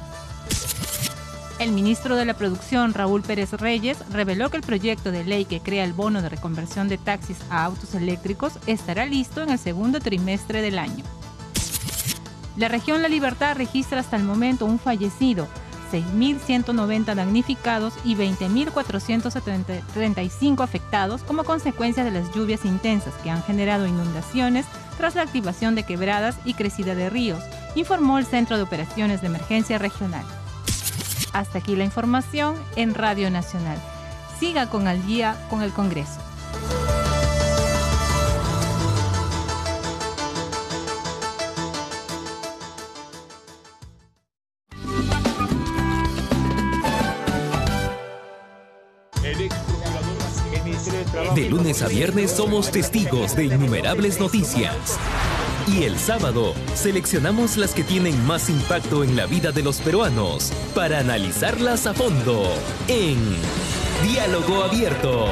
[1.59, 5.61] El ministro de la Producción, Raúl Pérez Reyes, reveló que el proyecto de ley que
[5.61, 9.99] crea el bono de reconversión de taxis a autos eléctricos estará listo en el segundo
[9.99, 11.05] trimestre del año.
[12.57, 15.47] La región La Libertad registra hasta el momento un fallecido,
[15.95, 24.65] 6.190 damnificados y 20.435 afectados como consecuencia de las lluvias intensas que han generado inundaciones
[24.97, 27.43] tras la activación de quebradas y crecida de ríos,
[27.75, 30.25] informó el Centro de Operaciones de Emergencia Regional.
[31.33, 33.77] Hasta aquí la información en Radio Nacional.
[34.39, 36.24] Siga con al día con el Congreso.
[51.65, 54.99] Lunes a viernes somos testigos de innumerables noticias.
[55.67, 60.51] Y el sábado seleccionamos las que tienen más impacto en la vida de los peruanos
[60.75, 62.53] para analizarlas a fondo
[62.87, 63.17] en
[64.07, 65.25] Diálogo Abierto.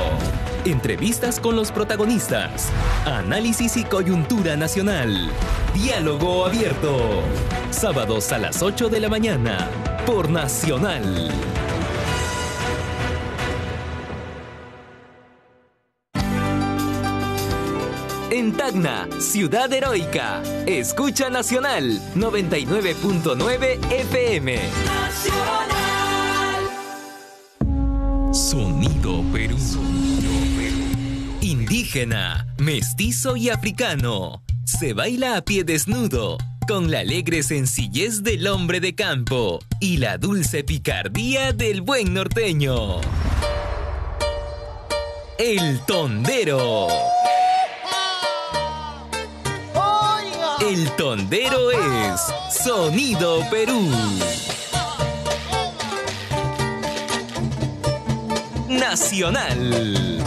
[0.65, 2.69] Entrevistas con los protagonistas.
[3.05, 5.29] Análisis y coyuntura nacional.
[5.75, 7.21] Diálogo Abierto.
[7.69, 9.69] Sábados a las 8 de la mañana.
[10.07, 11.29] Por Nacional.
[18.43, 20.43] En Tacna, Ciudad Heroica.
[20.65, 24.59] Escucha Nacional 99.9 FM.
[28.33, 29.55] Sonido Perú.
[31.39, 34.43] Indígena, mestizo y africano.
[34.65, 40.17] Se baila a pie desnudo, con la alegre sencillez del hombre de campo y la
[40.17, 42.99] dulce picardía del buen norteño.
[45.37, 46.89] El tondero.
[50.69, 53.91] El tondero es Sonido Perú.
[58.69, 60.23] Nacional.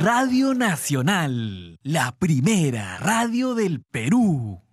[0.00, 4.67] Radio Nacional, la primera radio del Perú.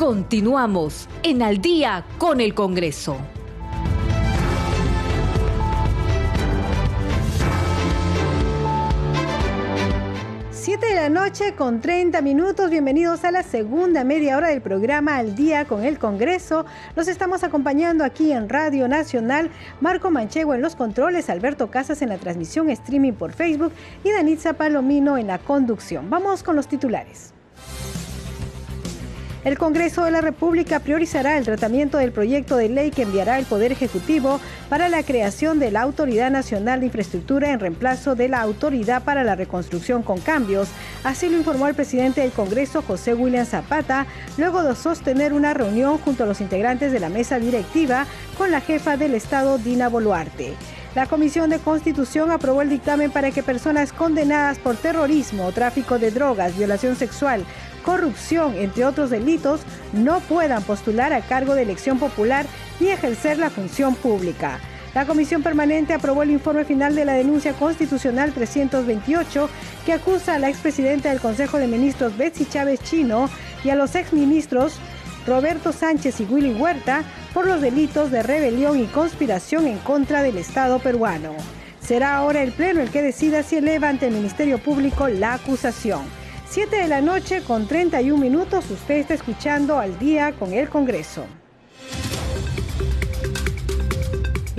[0.00, 3.18] Continuamos en Al día con el Congreso.
[10.50, 12.70] Siete de la noche con 30 minutos.
[12.70, 16.64] Bienvenidos a la segunda media hora del programa Al Día con el Congreso.
[16.96, 19.50] Los estamos acompañando aquí en Radio Nacional.
[19.82, 24.54] Marco Manchego en los controles, Alberto Casas en la transmisión streaming por Facebook y Danitza
[24.54, 26.08] Palomino en la conducción.
[26.08, 27.34] Vamos con los titulares.
[29.42, 33.46] El Congreso de la República priorizará el tratamiento del proyecto de ley que enviará el
[33.46, 38.42] Poder Ejecutivo para la creación de la Autoridad Nacional de Infraestructura en reemplazo de la
[38.42, 40.68] Autoridad para la Reconstrucción con Cambios.
[41.04, 45.96] Así lo informó el presidente del Congreso, José William Zapata, luego de sostener una reunión
[45.96, 50.52] junto a los integrantes de la mesa directiva con la jefa del Estado, Dina Boluarte.
[50.94, 56.10] La Comisión de Constitución aprobó el dictamen para que personas condenadas por terrorismo, tráfico de
[56.10, 57.44] drogas, violación sexual,
[57.84, 59.60] corrupción, entre otros delitos,
[59.92, 62.46] no puedan postular a cargo de elección popular
[62.78, 64.60] ni ejercer la función pública.
[64.94, 69.48] La Comisión Permanente aprobó el informe final de la denuncia constitucional 328
[69.86, 73.30] que acusa a la expresidenta del Consejo de Ministros Betsy Chávez Chino
[73.62, 74.74] y a los exministros
[75.26, 80.38] Roberto Sánchez y Willy Huerta por los delitos de rebelión y conspiración en contra del
[80.38, 81.34] Estado peruano.
[81.80, 86.19] Será ahora el Pleno el que decida si eleva ante el Ministerio Público la acusación.
[86.50, 91.24] 7 de la noche con 31 minutos, usted está escuchando al día con el Congreso.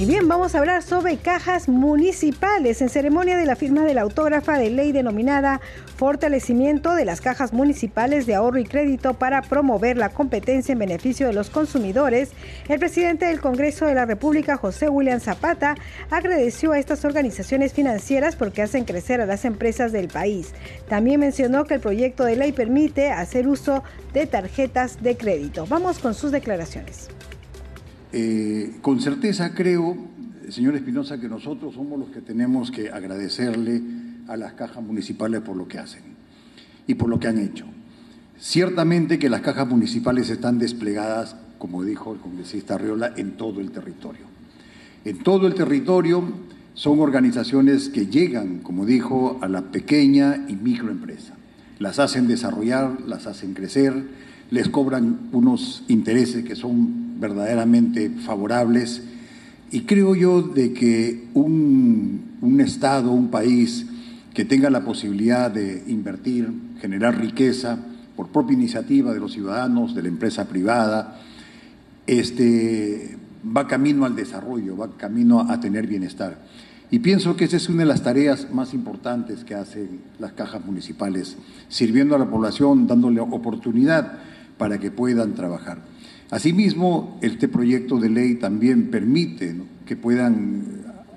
[0.02, 4.02] Y bien, vamos a hablar sobre cajas municipales en ceremonia de la firma de la
[4.02, 5.62] autógrafa de ley denominada
[5.96, 11.28] Fortalecimiento de las cajas municipales de ahorro y crédito para promover la competencia en beneficio
[11.28, 12.32] de los consumidores.
[12.68, 15.76] El presidente del Congreso de la República, José William Zapata,
[16.10, 20.56] agradeció a estas organizaciones financieras porque hacen crecer a las empresas del país.
[20.90, 23.84] También mencionó que el proyecto de ley permite hacer uso
[24.14, 25.68] de tarjetas de crédito.
[25.68, 27.10] Vamos con sus declaraciones.
[28.14, 29.96] Eh, con certeza creo,
[30.50, 33.82] señor Espinosa, que nosotros somos los que tenemos que agradecerle
[34.28, 36.02] a las cajas municipales por lo que hacen
[36.88, 37.66] y por lo que han hecho.
[38.38, 43.72] Ciertamente que las cajas municipales están desplegadas, como dijo el congresista Arriola, en todo el
[43.72, 44.26] territorio.
[45.06, 46.24] En todo el territorio
[46.74, 51.36] son organizaciones que llegan, como dijo, a la pequeña y microempresa.
[51.80, 53.94] Las hacen desarrollar, las hacen crecer,
[54.50, 59.02] les cobran unos intereses que son verdaderamente favorables
[59.72, 63.86] y creo yo de que un, un, Estado, un país
[64.34, 67.78] que tenga la posibilidad de invertir, generar riqueza
[68.18, 71.22] por propia iniciativa de los ciudadanos, de la empresa privada,
[72.06, 76.38] este, va camino al desarrollo, va camino a tener bienestar.
[76.90, 80.66] Y pienso que esa es una de las tareas más importantes que hacen las cajas
[80.66, 81.38] municipales,
[81.70, 84.20] sirviendo a la población, dándole oportunidad
[84.58, 85.91] para que puedan trabajar.
[86.32, 89.54] Asimismo, este proyecto de ley también permite
[89.86, 90.64] que puedan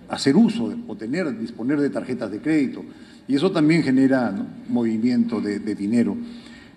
[0.09, 2.85] hacer uso o tener, disponer de tarjetas de crédito,
[3.29, 4.35] y eso también genera
[4.69, 6.17] movimiento de, dinero.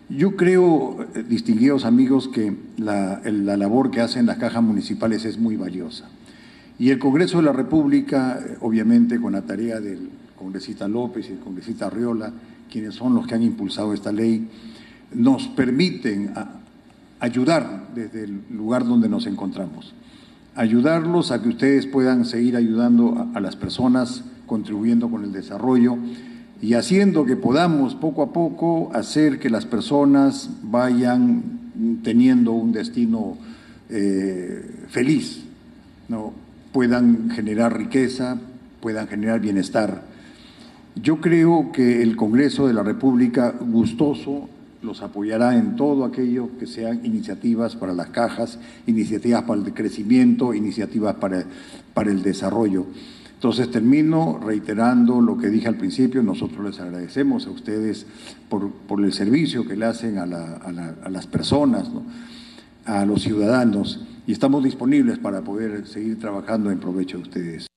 [0.07, 5.57] Yo creo, distinguidos amigos, que la, la labor que hacen las cajas municipales es muy
[5.57, 6.07] valiosa.
[6.77, 11.39] Y el Congreso de la República, obviamente con la tarea del congresista López y el
[11.39, 12.31] congresista Arriola,
[12.71, 14.47] quienes son los que han impulsado esta ley,
[15.11, 16.33] nos permiten
[17.19, 19.93] ayudar desde el lugar donde nos encontramos.
[20.55, 25.97] Ayudarlos a que ustedes puedan seguir ayudando a, las personas, contribuyendo con el desarrollo
[26.61, 31.43] y haciendo que podamos poco a poco hacer que las personas vayan
[32.03, 33.37] teniendo un destino
[33.89, 35.43] eh, feliz,
[36.09, 36.33] ¿no?
[36.71, 38.37] puedan generar riqueza,
[38.81, 40.03] puedan generar bienestar.
[40.95, 44.49] Yo creo que el Congreso de la República, gustoso,
[44.87, 48.57] los apoyará en todo aquello que sean iniciativas para las cajas,
[48.87, 51.43] iniciativas para el crecimiento, iniciativas para,
[51.93, 52.85] para el desarrollo.
[53.35, 58.07] Entonces termino reiterando lo que dije al principio, nosotros les agradecemos a ustedes
[58.49, 61.87] por, por el servicio que le hacen a, la, a, la, a las personas,
[62.85, 67.67] a los ciudadanos, y estamos disponibles para poder seguir trabajando en provecho de ustedes.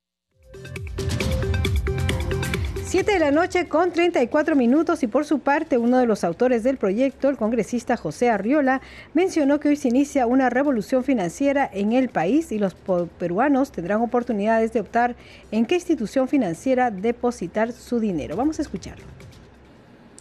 [3.02, 6.62] 7 de la noche con 34 minutos y por su parte uno de los autores
[6.62, 8.82] del proyecto, el congresista José Arriola,
[9.14, 12.74] mencionó que hoy se inicia una revolución financiera en el país y los
[13.18, 15.16] peruanos tendrán oportunidades de optar
[15.50, 18.36] en qué institución financiera depositar su dinero.
[18.36, 19.06] Vamos a escucharlo.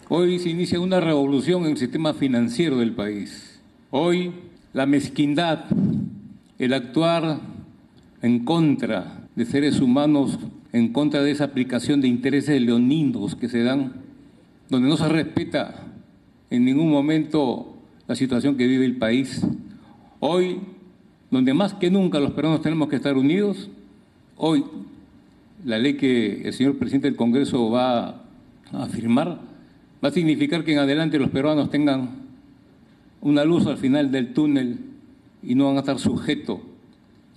[0.08, 3.60] Hoy se inicia una revolución en el sistema financiero del país.
[3.90, 4.32] Hoy
[4.72, 5.66] la mezquindad,
[6.58, 7.40] el actuar
[8.22, 10.38] en contra de seres humanos
[10.72, 13.92] en contra de esa aplicación de intereses leoninos que se dan,
[14.68, 15.86] donde no se respeta
[16.50, 17.74] en ningún momento
[18.06, 19.44] la situación que vive el país.
[20.20, 20.60] Hoy,
[21.30, 23.70] donde más que nunca los peruanos tenemos que estar unidos,
[24.36, 24.64] hoy
[25.64, 28.22] la ley que el señor presidente del Congreso va
[28.72, 29.50] a firmar
[30.02, 32.10] va a significar que en adelante los peruanos tengan
[33.20, 34.78] una luz al final del túnel
[35.42, 36.60] y no van a estar sujetos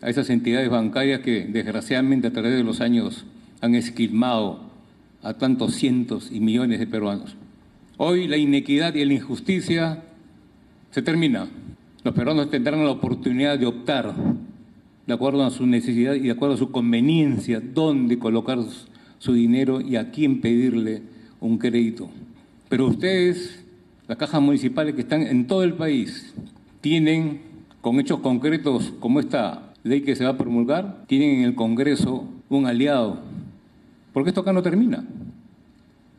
[0.04, 3.26] a esas entidades bancarias que desgraciadamente a través de los años
[3.62, 4.60] han esquilmado
[5.22, 7.38] a tantos cientos y millones de peruanos.
[7.96, 10.04] Hoy la inequidad y la injusticia
[10.92, 11.48] se termina.
[12.04, 14.14] Los peruanos tendrán la oportunidad de optar
[15.08, 18.60] de acuerdo a su necesidad y de acuerdo a su conveniencia dónde colocar
[19.20, 21.02] su dinero y a quién pedirle
[21.40, 22.10] un crédito.
[22.68, 23.64] Pero ustedes,
[24.10, 26.34] las cajas municipales que están en todo el país,
[26.82, 27.40] tienen,
[27.80, 32.26] con hechos concretos como esta ley que se va a promulgar, tienen en el Congreso
[32.50, 33.20] un aliado,
[34.14, 35.06] porque esto acá no termina.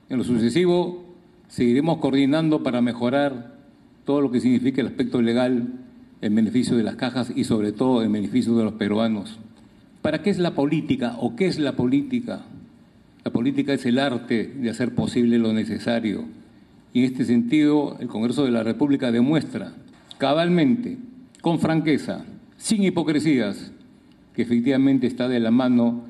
[0.09, 1.05] En lo sucesivo
[1.49, 3.55] seguiremos coordinando para mejorar
[4.05, 5.69] todo lo que significa el aspecto legal
[6.21, 9.39] en beneficio de las cajas y sobre todo en beneficio de los peruanos.
[10.03, 12.43] ¿Para qué es la política o qué es la política?
[13.25, 16.25] La política es el arte de hacer posible lo necesario.
[16.93, 19.73] Y en este sentido, el Congreso de la República demuestra
[20.19, 20.99] cabalmente,
[21.41, 22.25] con franqueza,
[22.65, 23.73] sin hipocresías,
[24.35, 26.01] que efectivamente está de la mano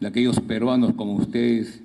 [0.00, 1.82] de aquellos peruanos como ustedes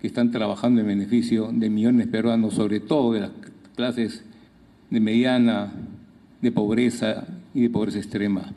[0.00, 3.30] que están trabajando en beneficio de millones de peruanos, sobre todo de las
[3.76, 4.24] clases
[4.90, 5.72] de mediana,
[6.42, 8.52] de pobreza y de pobreza extrema.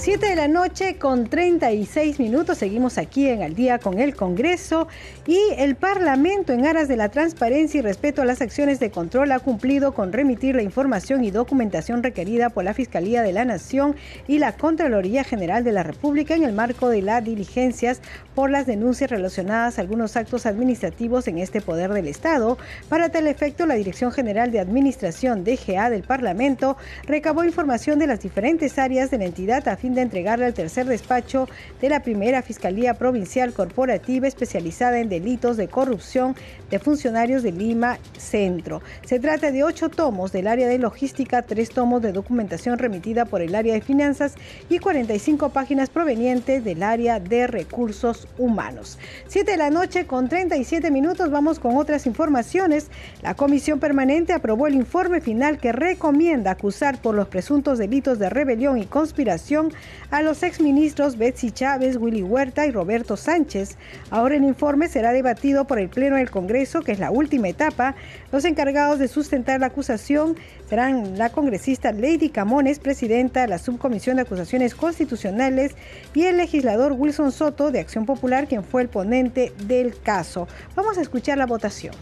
[0.00, 2.56] 7 de la noche con 36 minutos.
[2.56, 4.88] Seguimos aquí en Al día con el Congreso
[5.26, 9.30] y el Parlamento en aras de la transparencia y respeto a las acciones de control
[9.30, 13.94] ha cumplido con remitir la información y documentación requerida por la Fiscalía de la Nación
[14.26, 18.00] y la Contraloría General de la República en el marco de las diligencias
[18.34, 22.56] por las denuncias relacionadas a algunos actos administrativos en este poder del Estado.
[22.88, 28.20] Para tal efecto, la Dirección General de Administración DGA del Parlamento recabó información de las
[28.20, 31.48] diferentes áreas de la entidad a fin de entregarle al tercer despacho
[31.80, 36.34] de la primera Fiscalía Provincial Corporativa especializada en delitos de corrupción
[36.70, 38.82] de funcionarios de Lima Centro.
[39.04, 43.42] Se trata de ocho tomos del área de logística, tres tomos de documentación remitida por
[43.42, 44.34] el área de finanzas
[44.68, 48.98] y 45 páginas provenientes del área de recursos humanos.
[49.26, 52.88] Siete de la noche con 37 minutos vamos con otras informaciones.
[53.22, 58.30] La Comisión Permanente aprobó el informe final que recomienda acusar por los presuntos delitos de
[58.30, 59.72] rebelión y conspiración
[60.10, 63.76] a los exministros Betsy Chávez, Willy Huerta y Roberto Sánchez.
[64.10, 67.94] Ahora el informe será debatido por el Pleno del Congreso, que es la última etapa.
[68.32, 70.36] Los encargados de sustentar la acusación
[70.68, 75.74] serán la congresista Lady Camones, presidenta de la Subcomisión de Acusaciones Constitucionales,
[76.14, 80.48] y el legislador Wilson Soto de Acción Popular, quien fue el ponente del caso.
[80.74, 81.94] Vamos a escuchar la votación.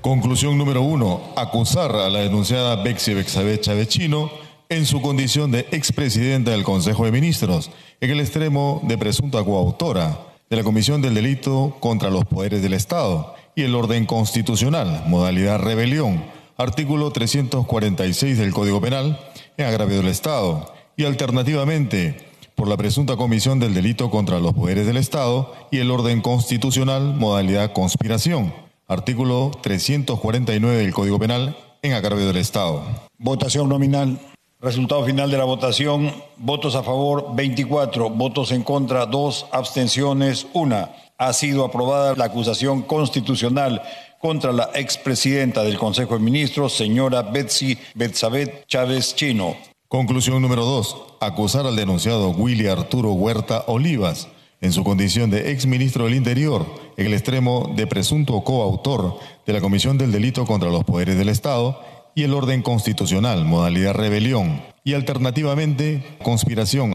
[0.00, 1.20] Conclusión número uno.
[1.36, 7.12] Acusar a la denunciada Bexi Bexabet Chavechino en su condición de expresidenta del Consejo de
[7.12, 10.18] Ministros, en el extremo de presunta coautora
[10.50, 15.60] de la Comisión del Delito contra los Poderes del Estado y el orden constitucional, modalidad
[15.60, 16.24] rebelión,
[16.56, 19.20] artículo 346 del Código Penal,
[19.56, 24.86] en agravio del Estado, y alternativamente por la presunta comisión del delito contra los poderes
[24.86, 28.52] del Estado y el orden constitucional, modalidad conspiración,
[28.88, 32.84] artículo 349 del Código Penal, en agravio del Estado.
[33.18, 34.18] Votación nominal.
[34.58, 40.88] Resultado final de la votación, votos a favor 24, votos en contra 2, abstenciones 1.
[41.18, 43.82] Ha sido aprobada la acusación constitucional
[44.18, 49.56] contra la expresidenta del Consejo de Ministros, señora Betsy Betsabet Chávez Chino.
[49.88, 50.96] Conclusión número 2.
[51.20, 54.28] Acusar al denunciado Willy Arturo Huerta Olivas
[54.62, 56.64] en su condición de ex ministro del Interior,
[56.96, 61.28] en el extremo de presunto coautor de la comisión del delito contra los poderes del
[61.28, 61.78] Estado
[62.16, 66.94] y el orden constitucional, modalidad rebelión, y alternativamente conspiración.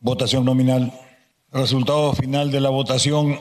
[0.00, 0.92] Votación nominal.
[1.50, 3.38] Resultado final de la votación.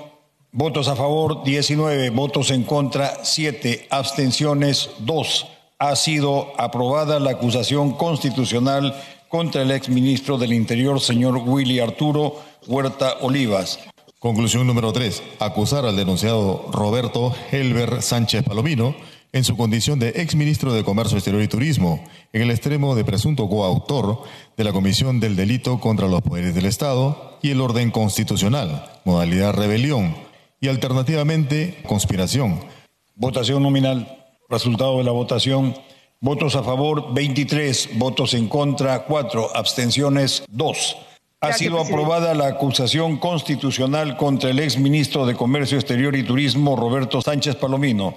[0.52, 5.48] Votos a favor 19, votos en contra 7, abstenciones 2.
[5.78, 8.96] Ha sido aprobada la acusación constitucional
[9.30, 13.80] contra el exministro del Interior, señor Willy Arturo Huerta Olivas.
[14.18, 15.22] Conclusión número 3.
[15.40, 18.96] Acusar al denunciado Roberto Helber Sánchez Palomino
[19.34, 22.04] en su condición de exministro de Comercio Exterior y Turismo,
[22.34, 24.24] en el extremo de presunto coautor
[24.58, 29.54] de la comisión del delito contra los poderes del Estado y el orden constitucional, modalidad
[29.54, 30.16] rebelión,
[30.60, 32.60] y alternativamente conspiración.
[33.16, 34.18] Votación nominal.
[34.48, 35.76] Resultado de la votación.
[36.20, 40.98] Votos a favor 23, votos en contra 4, abstenciones 2.
[41.40, 47.22] Ha sido aprobada la acusación constitucional contra el exministro de Comercio Exterior y Turismo Roberto
[47.22, 48.16] Sánchez Palomino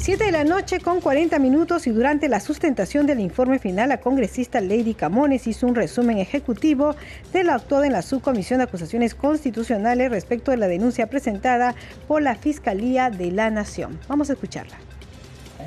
[0.00, 4.00] 7 de la noche con 40 minutos y durante la sustentación del informe final, la
[4.00, 6.96] congresista Lady Camones hizo un resumen ejecutivo
[7.34, 11.74] de lo actuado en la subcomisión de acusaciones constitucionales respecto de la denuncia presentada
[12.08, 14.00] por la Fiscalía de la Nación.
[14.08, 14.78] Vamos a escucharla.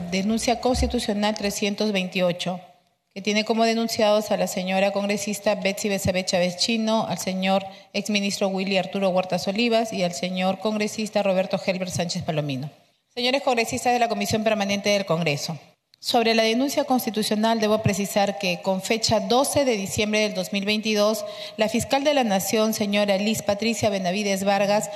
[0.10, 2.60] Denuncia constitucional 328
[3.14, 7.64] que tiene como denunciados a la señora congresista Betsy Besabé Chávez Chino, al señor
[7.94, 12.72] exministro Willy Arturo Huertas Olivas y al señor congresista Roberto Helber Sánchez Palomino.
[13.16, 15.60] Señores congresistas de la Comisión Permanente del Congreso,
[16.00, 21.24] sobre la denuncia constitucional debo precisar que con fecha 12 de diciembre del 2022,
[21.56, 24.90] la fiscal de la Nación, señora Liz Patricia Benavides Vargas,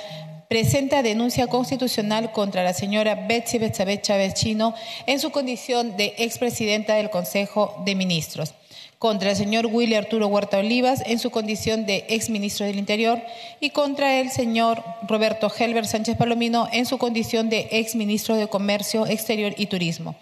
[0.48, 4.74] presenta denuncia constitucional contra la señora Betsy Betsabé Chávez Chino
[5.06, 8.52] en su condición de expresidenta del Consejo de Ministros
[8.98, 13.22] contra el señor Willy Arturo Huerta Olivas en su condición de exministro del Interior
[13.60, 19.06] y contra el señor Roberto Helber Sánchez Palomino en su condición de exministro de Comercio
[19.06, 20.16] Exterior y Turismo.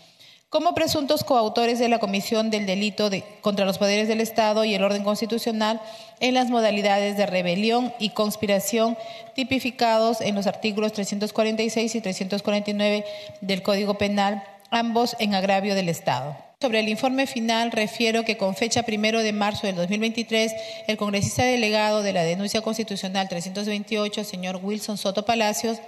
[0.48, 3.10] Como presuntos coautores de la comisión del delito
[3.40, 5.80] contra los poderes del Estado y el orden constitucional
[6.20, 8.96] en las modalidades de rebelión y conspiración
[9.34, 13.04] tipificados en los artículos 346 y 349
[13.40, 16.45] del Código Penal, ambos en agravio del Estado.
[16.58, 20.54] Sobre el informe final, refiero que con fecha primero de marzo del 2023,
[20.86, 25.78] el congresista delegado de la denuncia constitucional 328, señor Wilson Soto Palacios,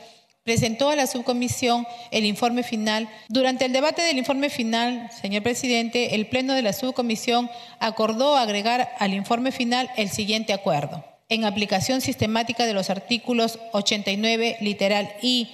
[0.45, 3.09] presentó a la subcomisión el informe final.
[3.31, 7.51] Durante el debate del informe final, señor presidente, el Pleno de la subcomisión
[7.81, 11.03] acordó agregar al informe final el siguiente acuerdo.
[11.31, 15.49] En aplicación sistemática de los artículos 89, literal I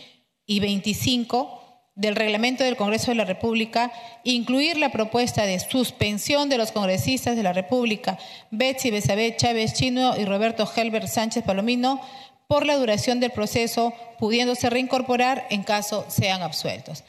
[0.45, 1.64] y 25,
[1.95, 3.92] del reglamento del Congreso de la República,
[4.24, 8.18] incluir la propuesta de suspensión de los congresistas de la República,
[8.51, 12.01] Betsy Besabé Chávez Chino y Roberto Helber Sánchez Palomino,
[12.47, 17.05] por la duración del proceso, pudiéndose reincorporar en caso sean absueltos.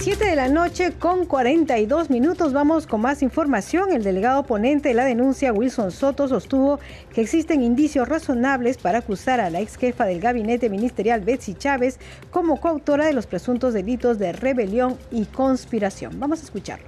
[0.00, 3.92] 7 de la noche con 42 minutos vamos con más información.
[3.92, 6.80] El delegado ponente de la denuncia, Wilson Soto, sostuvo
[7.12, 12.00] que existen indicios razonables para acusar a la ex jefa del gabinete ministerial, Betsy Chávez,
[12.30, 16.18] como coautora de los presuntos delitos de rebelión y conspiración.
[16.18, 16.86] Vamos a escucharlo.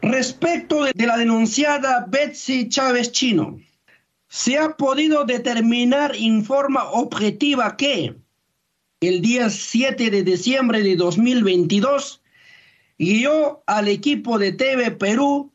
[0.00, 3.58] Respecto de la denunciada Betsy Chávez Chino,
[4.28, 8.14] se ha podido determinar en forma objetiva que
[9.08, 12.22] el día 7 de diciembre de 2022,
[12.98, 15.52] guió al equipo de TV Perú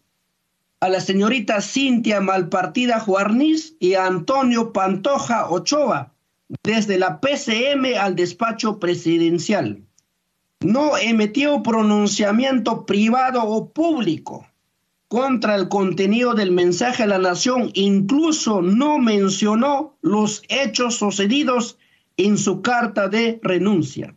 [0.79, 6.13] a la señorita Cintia Malpartida Juarniz y a Antonio Pantoja Ochoa
[6.63, 9.83] desde la PCM al despacho presidencial.
[10.61, 14.45] No emitió pronunciamiento privado o público
[15.07, 21.78] contra el contenido del mensaje a la nación, incluso no mencionó los hechos sucedidos
[22.20, 24.13] en su carta de renuncia.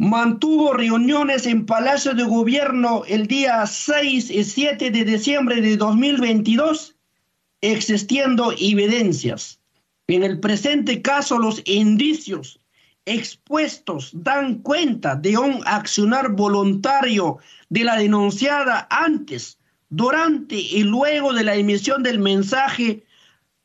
[0.00, 6.96] Mantuvo reuniones en Palacio de Gobierno el día 6 y 7 de diciembre de 2022,
[7.60, 9.60] existiendo evidencias.
[10.08, 12.60] En el presente caso, los indicios
[13.04, 19.58] expuestos dan cuenta de un accionar voluntario de la denunciada antes,
[19.90, 23.04] durante y luego de la emisión del mensaje,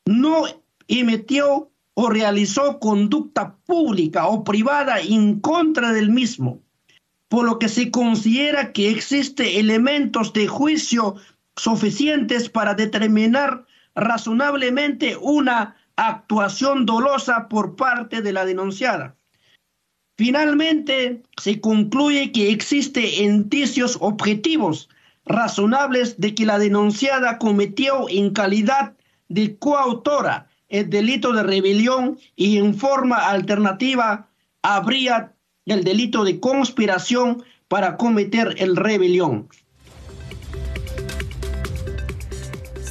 [0.06, 0.44] no
[0.86, 6.60] emitió o realizó conducta pública o privada en contra del mismo,
[7.28, 11.14] por lo que se considera que existe elementos de juicio
[11.56, 13.64] suficientes para determinar
[13.94, 19.14] razonablemente una actuación dolosa por parte de la denunciada.
[20.16, 24.88] Finalmente, se concluye que existe indicios objetivos
[25.24, 28.94] razonables de que la denunciada cometió en calidad
[29.28, 34.28] de coautora el delito de rebelión y en forma alternativa
[34.62, 35.34] habría
[35.66, 39.48] el delito de conspiración para cometer el rebelión.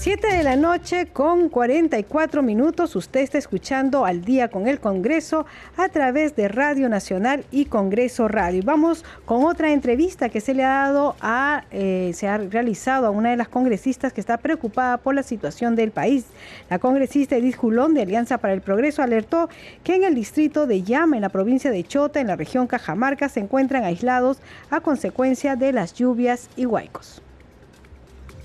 [0.03, 2.93] 7 de la noche con 44 minutos.
[2.97, 5.45] Usted está escuchando al día con el Congreso
[5.77, 8.63] a través de Radio Nacional y Congreso Radio.
[8.65, 13.11] vamos con otra entrevista que se le ha dado a, eh, se ha realizado a
[13.11, 16.25] una de las congresistas que está preocupada por la situación del país.
[16.69, 19.47] La congresista Edith Julón de Alianza para el Progreso alertó
[19.85, 23.29] que en el distrito de Llama, en la provincia de Chota, en la región Cajamarca,
[23.29, 24.39] se encuentran aislados
[24.69, 27.21] a consecuencia de las lluvias y huaicos.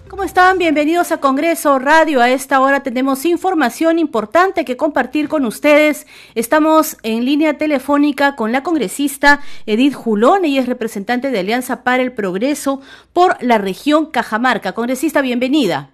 [0.09, 0.57] ¿Cómo están?
[0.57, 2.23] Bienvenidos a Congreso Radio.
[2.23, 6.07] A esta hora tenemos información importante que compartir con ustedes.
[6.35, 10.47] Estamos en línea telefónica con la congresista Edith Julón.
[10.47, 12.81] Ella es representante de Alianza para el Progreso
[13.13, 14.73] por la región Cajamarca.
[14.73, 15.91] Congresista, bienvenida.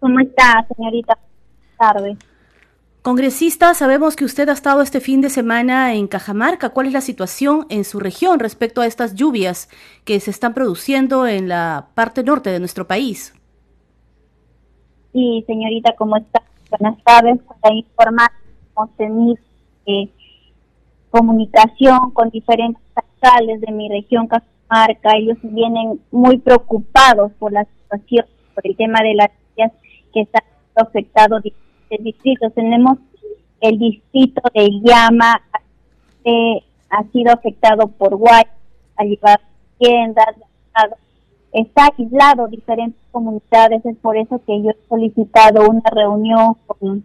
[0.00, 1.16] ¿Cómo está, señorita?
[1.78, 2.16] Tarde.
[3.02, 6.68] Congresista, sabemos que usted ha estado este fin de semana en Cajamarca.
[6.68, 9.68] ¿Cuál es la situación en su región respecto a estas lluvias
[10.04, 13.34] que se están produciendo en la parte norte de nuestro país?
[15.12, 16.44] Sí, señorita, ¿cómo está?
[16.70, 17.40] Buenas tardes.
[17.60, 18.30] Para informar,
[18.70, 19.36] hemos tenido
[19.86, 20.08] eh,
[21.10, 25.16] comunicación con diferentes alcaldes de mi región Cajamarca.
[25.16, 29.72] Ellos vienen muy preocupados por la situación, por el tema de las lluvias
[30.14, 30.44] que están
[30.76, 31.40] afectando
[31.98, 32.52] distritos.
[32.54, 32.98] Tenemos
[33.60, 35.40] el distrito de Llama,
[36.24, 38.44] que ha sido afectado por Guay,
[38.96, 39.40] ha llevar
[39.78, 40.36] tiendas,
[41.52, 47.04] está aislado diferentes comunidades, es por eso que yo he solicitado una reunión con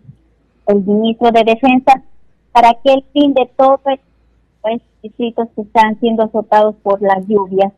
[0.67, 2.01] el ministro de Defensa
[2.51, 7.71] para que el fin de todos los distritos que están siendo azotados por las lluvias.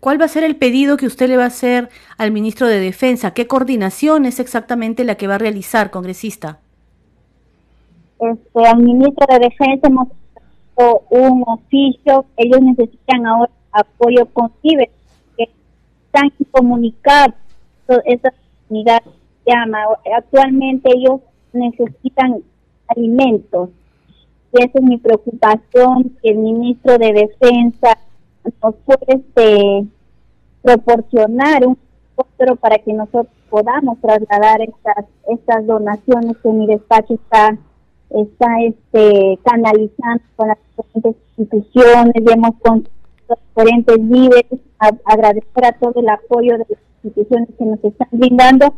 [0.00, 1.88] ¿Cuál va a ser el pedido que usted le va a hacer
[2.18, 3.32] al ministro de Defensa?
[3.32, 6.58] ¿Qué coordinación es exactamente la que va a realizar, congresista?
[8.20, 12.26] Este, al ministro de Defensa hemos hecho un oficio.
[12.36, 14.90] Ellos necesitan ahora apoyo con ciber,
[15.36, 15.50] que
[16.06, 17.34] están comunicados
[18.04, 18.32] esa
[18.68, 19.02] unidad
[19.46, 19.78] llama.
[20.16, 21.20] Actualmente ellos
[21.52, 22.42] necesitan
[22.88, 23.70] alimentos.
[24.52, 27.98] Y esa es mi preocupación, que el ministro de Defensa
[28.62, 29.86] nos puede este,
[30.62, 37.56] proporcionar un helicóptero para que nosotros podamos trasladar estas estas donaciones que mi despacho está
[38.10, 42.14] está este canalizando con las diferentes instituciones.
[42.14, 42.88] Y hemos con
[43.28, 44.60] los diferentes líderes.
[45.04, 48.74] Agradecer a todo el apoyo de las instituciones que nos están brindando.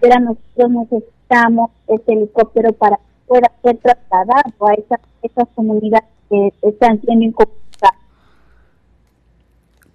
[0.00, 6.52] Pero nosotros necesitamos este helicóptero para que pueda ser trasladado a esas, esas comunidades que
[6.62, 7.61] están siendo incomunicadas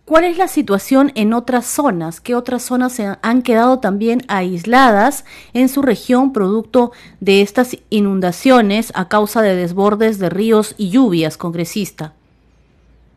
[0.08, 2.22] ¿Cuál es la situación en otras zonas?
[2.22, 8.93] ¿Qué otras zonas se han quedado también aisladas en su región producto de estas inundaciones
[8.95, 12.14] a causa de desbordes de ríos y lluvias, congresista?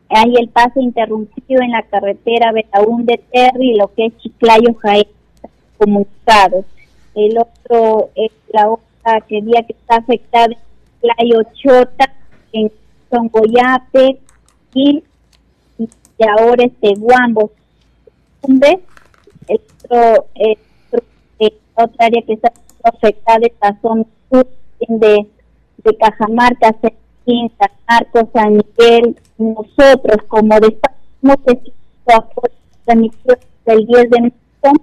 [0.09, 5.07] Hay el paso interrumpido en la carretera Betaún de Terry, lo que es Chiclayo Jaén,
[5.77, 6.65] comunicados.
[7.15, 10.47] El otro es la otra que día que está afectada
[10.99, 12.13] Chiclayo Chota,
[12.51, 12.69] en
[13.09, 14.19] Songoyape
[14.73, 15.05] y
[16.21, 17.51] y ahora este Guambo
[18.43, 20.57] el otro, eh,
[21.75, 22.51] otra área que está
[22.83, 24.05] afectada es la zona
[24.87, 25.27] de,
[25.83, 30.77] de Cajamarca, San Marcos, San Miguel, nosotros como de
[31.23, 31.37] hemos
[33.65, 34.81] del 10 de marzo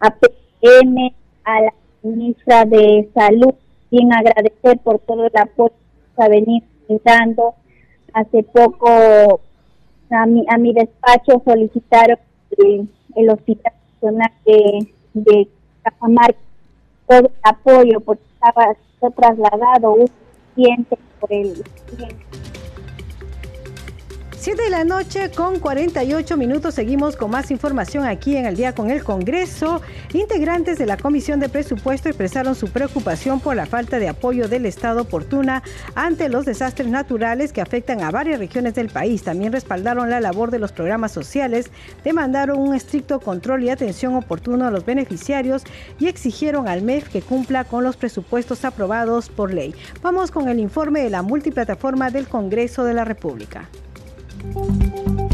[0.00, 0.14] a
[0.60, 1.14] PM,
[1.44, 3.54] a la ministra de Salud,
[3.90, 5.74] sin agradecer por todo el apoyo
[6.16, 6.66] que ha venido
[7.04, 7.54] dando.
[8.14, 9.40] Hace poco
[10.12, 12.18] a mi, a mi despacho solicitaron
[13.16, 15.48] el Hospital Nacional de, de
[15.82, 16.38] Cajamarca
[17.08, 18.76] todo el apoyo porque estaba
[19.16, 20.10] trasladado un
[20.54, 21.64] paciente por el
[24.42, 26.74] 7 de la noche con 48 minutos.
[26.74, 29.80] Seguimos con más información aquí en el día con el Congreso.
[30.12, 34.66] Integrantes de la Comisión de Presupuesto expresaron su preocupación por la falta de apoyo del
[34.66, 35.62] Estado oportuna
[35.94, 39.22] ante los desastres naturales que afectan a varias regiones del país.
[39.22, 41.70] También respaldaron la labor de los programas sociales,
[42.02, 45.62] demandaron un estricto control y atención oportuno a los beneficiarios
[46.00, 49.72] y exigieron al MEF que cumpla con los presupuestos aprobados por ley.
[50.02, 53.68] Vamos con el informe de la multiplataforma del Congreso de la República.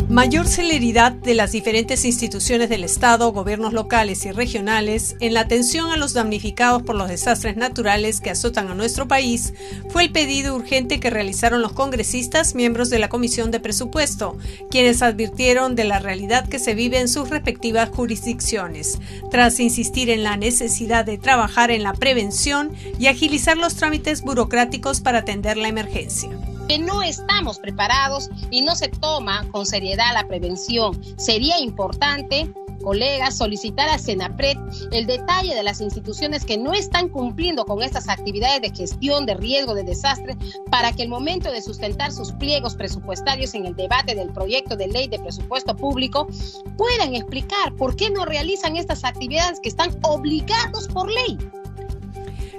[0.09, 5.91] Mayor celeridad de las diferentes instituciones del Estado, gobiernos locales y regionales en la atención
[5.91, 9.53] a los damnificados por los desastres naturales que azotan a nuestro país
[9.91, 14.39] fue el pedido urgente que realizaron los congresistas miembros de la Comisión de Presupuesto,
[14.71, 18.99] quienes advirtieron de la realidad que se vive en sus respectivas jurisdicciones,
[19.31, 25.01] tras insistir en la necesidad de trabajar en la prevención y agilizar los trámites burocráticos
[25.03, 26.31] para atender la emergencia
[26.69, 31.01] que no estamos preparados y no se toma con seriedad la prevención.
[31.17, 32.53] Sería importante
[32.83, 34.57] colegas, solicitar a Senapred
[34.93, 39.35] el detalle de las instituciones que no están cumpliendo con estas actividades de gestión de
[39.35, 40.37] riesgo de desastre
[40.71, 44.89] para que el momento de sustentar sus pliegos presupuestarios en el debate del proyecto de
[44.89, 46.29] ley de presupuesto público
[46.77, 51.39] puedan explicar por qué no realizan estas actividades que están obligados por ley.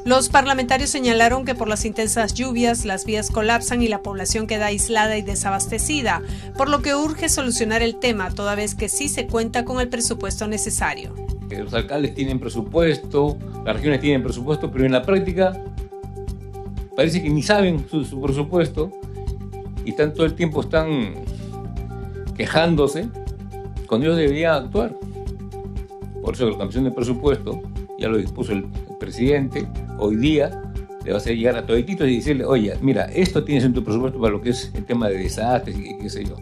[0.06, 4.68] Los parlamentarios señalaron que por las intensas lluvias las vías colapsan y la población queda
[4.68, 6.22] aislada y desabastecida,
[6.58, 9.90] por lo que urge solucionar el tema toda vez que sí se cuenta con el
[9.90, 11.14] presupuesto necesario.
[11.50, 15.62] Los alcaldes tienen presupuesto, las regiones tienen presupuesto, pero en la práctica
[16.96, 18.92] parece que ni saben su, presupuesto
[19.84, 21.16] y están todo el tiempo están
[22.38, 23.10] quejándose
[23.86, 24.96] cuando ellos deberían actuar.
[26.22, 27.62] Por eso la Comisión de Presupuesto,
[27.98, 28.66] ya lo dispuso el
[29.00, 29.68] presidente,
[30.00, 30.62] hoy día
[31.06, 34.20] le va a llegar a todititos y decirle, oye, mira, esto tienes en tu presupuesto
[34.20, 36.36] para lo que es el tema de desastres y qué sé yo.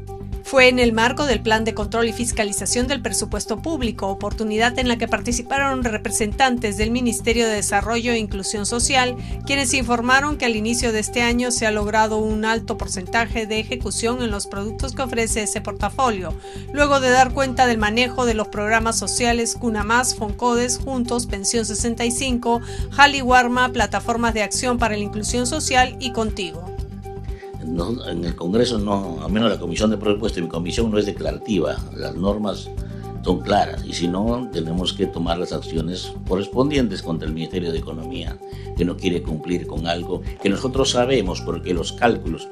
[0.47, 4.87] Fue en el marco del Plan de Control y Fiscalización del Presupuesto Público, oportunidad en
[4.87, 10.55] la que participaron representantes del Ministerio de Desarrollo e Inclusión Social, quienes informaron que al
[10.55, 14.95] inicio de este año se ha logrado un alto porcentaje de ejecución en los productos
[14.95, 16.33] que ofrece ese portafolio,
[16.71, 21.65] luego de dar cuenta del manejo de los programas sociales Cuna Más, Foncodes, Juntos, Pensión
[21.65, 26.76] 65, Jali Warma, Plataformas de Acción para la Inclusión Social y Contigo
[28.07, 31.05] en el Congreso, no, al menos la Comisión de Presupuesto y mi comisión no es
[31.05, 31.77] declarativa.
[31.95, 32.69] Las normas
[33.23, 37.79] son claras y si no, tenemos que tomar las acciones correspondientes contra el Ministerio de
[37.79, 38.37] Economía,
[38.77, 42.47] que no quiere cumplir con algo que nosotros sabemos porque los cálculos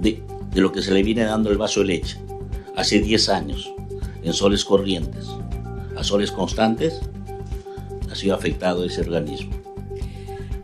[0.00, 0.22] de,
[0.52, 2.18] de lo que se le viene dando el vaso de leche
[2.76, 3.72] hace 10 años
[4.24, 5.28] en soles corrientes
[5.96, 7.00] a soles constantes,
[8.10, 9.63] ha sido afectado ese organismo.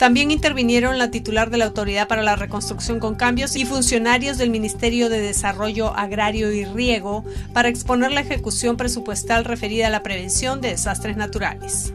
[0.00, 4.48] También intervinieron la titular de la Autoridad para la Reconstrucción con Cambios y funcionarios del
[4.48, 7.22] Ministerio de Desarrollo Agrario y Riego
[7.52, 11.92] para exponer la ejecución presupuestal referida a la prevención de desastres naturales.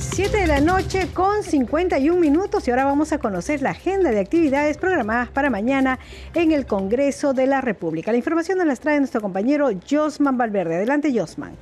[0.00, 4.18] 7 de la noche con 51 minutos y ahora vamos a conocer la agenda de
[4.18, 6.00] actividades programadas para mañana
[6.34, 8.10] en el Congreso de la República.
[8.10, 10.74] La información nos la trae nuestro compañero Josman Valverde.
[10.74, 11.52] Adelante, Josman.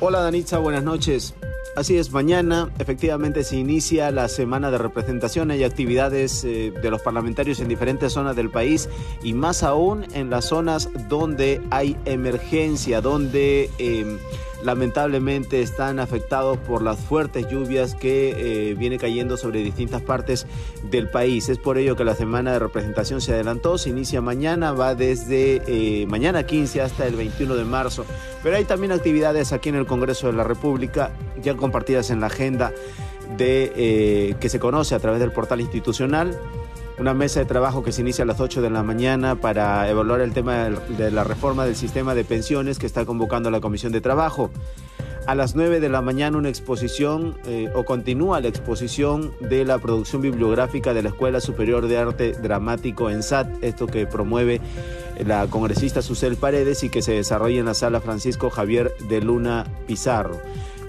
[0.00, 1.34] Hola, Danitza, buenas noches.
[1.74, 5.50] Así es, mañana efectivamente se inicia la semana de representación.
[5.50, 8.90] Hay actividades eh, de los parlamentarios en diferentes zonas del país
[9.22, 13.70] y más aún en las zonas donde hay emergencia, donde...
[13.78, 14.18] Em,
[14.64, 20.46] lamentablemente están afectados por las fuertes lluvias que eh, viene cayendo sobre distintas partes
[20.90, 21.48] del país.
[21.48, 25.62] Es por ello que la semana de representación se adelantó, se inicia mañana, va desde
[25.66, 28.04] eh, mañana 15 hasta el 21 de marzo.
[28.42, 31.10] Pero hay también actividades aquí en el Congreso de la República,
[31.42, 32.72] ya compartidas en la agenda
[33.36, 36.38] de, eh, que se conoce a través del portal institucional
[36.98, 40.20] una mesa de trabajo que se inicia a las 8 de la mañana para evaluar
[40.20, 44.00] el tema de la reforma del sistema de pensiones que está convocando la Comisión de
[44.00, 44.50] Trabajo.
[45.26, 49.78] A las 9 de la mañana una exposición eh, o continúa la exposición de la
[49.78, 54.60] producción bibliográfica de la Escuela Superior de Arte Dramático en SAT, esto que promueve
[55.24, 59.64] la congresista Susel Paredes y que se desarrolla en la sala Francisco Javier de Luna
[59.86, 60.40] Pizarro.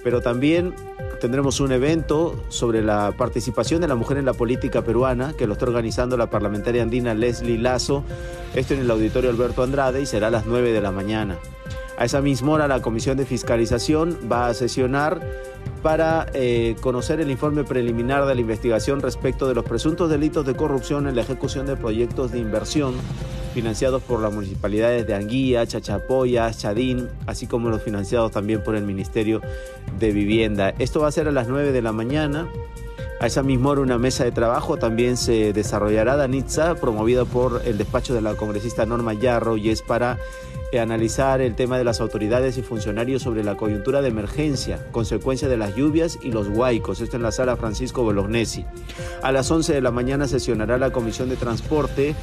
[0.04, 0.74] Pero también
[1.22, 5.54] tendremos un evento sobre la participación de la mujer en la política peruana que lo
[5.54, 8.04] está organizando la parlamentaria andina Leslie Lazo.
[8.54, 11.38] Esto en el auditorio Alberto Andrade y será a las 9 de la mañana.
[11.97, 15.22] A esa misma hora la Comisión de Fiscalización va a sesionar
[15.82, 20.56] para eh, conocer el informe preliminar de la investigación respecto de los presuntos delitos de
[20.56, 22.95] corrupción en la ejecución de proyectos de inversión
[23.54, 28.84] financiados por las municipalidades de Anguía, Chachapoya, Chadín, así como los financiados también por el
[28.84, 29.41] Ministerio
[29.99, 30.74] de Vivienda.
[30.80, 32.47] Esto va a ser a las 9 de la mañana.
[33.20, 37.78] A esa misma hora una mesa de trabajo también se desarrollará, Danitza, promovida por el
[37.78, 40.18] despacho de la congresista Norma Yarro y es para
[40.74, 45.47] eh, analizar el tema de las autoridades y funcionarios sobre la coyuntura de emergencia, consecuencia
[45.47, 46.99] de las lluvias y los huaicos.
[46.99, 48.66] Esto en la sala Francisco Bolognesi.
[49.22, 52.16] A las 11 de la mañana sesionará la Comisión de Transporte.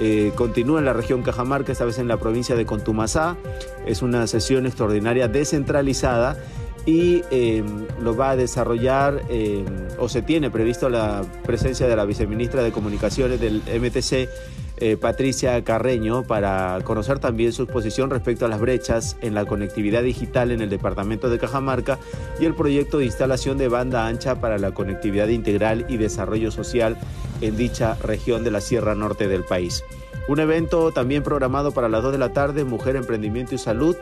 [0.00, 3.36] Eh, continúa en la región Cajamarca, esta vez en la provincia de Contumasá.
[3.86, 6.36] Es una sesión extraordinaria descentralizada
[6.86, 7.64] y eh,
[8.00, 9.22] lo va a desarrollar
[9.98, 14.28] o se tiene previsto la presencia de la viceministra de Comunicaciones del MTC,
[14.80, 20.04] eh, Patricia Carreño para conocer también su posición respecto a las brechas en la conectividad
[20.04, 21.98] digital en el departamento de Cajamarca
[22.38, 26.96] y el proyecto de instalación de banda ancha para la conectividad integral y desarrollo social
[27.40, 29.84] en dicha región de la Sierra Norte del país.
[30.28, 33.96] Un evento también programado para las 2 de la tarde, Mujer, Emprendimiento y Salud.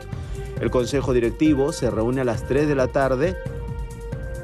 [0.59, 3.37] El Consejo Directivo se reúne a las 3 de la tarde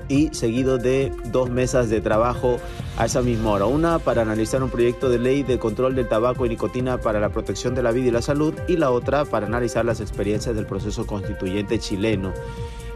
[0.08, 2.58] y seguido de dos mesas de trabajo
[2.98, 3.66] a esa misma hora.
[3.66, 7.30] Una para analizar un proyecto de ley de control del tabaco y nicotina para la
[7.30, 10.66] protección de la vida y la salud y la otra para analizar las experiencias del
[10.66, 12.34] proceso constituyente chileno.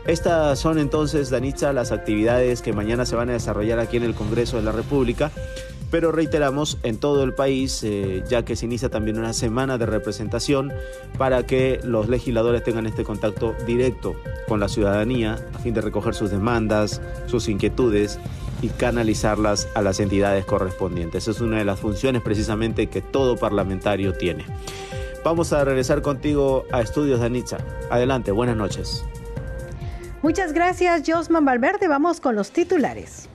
[0.06, 4.14] Estas son entonces, Danitza, las actividades que mañana se van a desarrollar aquí en el
[4.16, 5.32] Congreso de la República
[5.90, 9.86] pero reiteramos en todo el país, eh, ya que se inicia también una semana de
[9.86, 10.74] representación
[11.18, 14.16] para que los legisladores tengan este contacto directo
[14.48, 18.20] con la ciudadanía a fin de recoger sus demandas, sus inquietudes
[18.62, 21.28] y canalizarlas a las entidades correspondientes.
[21.28, 24.46] Es una de las funciones precisamente que todo parlamentario tiene.
[25.24, 27.58] Vamos a regresar contigo a Estudios de Anitza.
[27.90, 29.04] Adelante, buenas noches.
[30.22, 31.88] Muchas gracias, Josman Valverde.
[31.88, 33.30] Vamos con los titulares.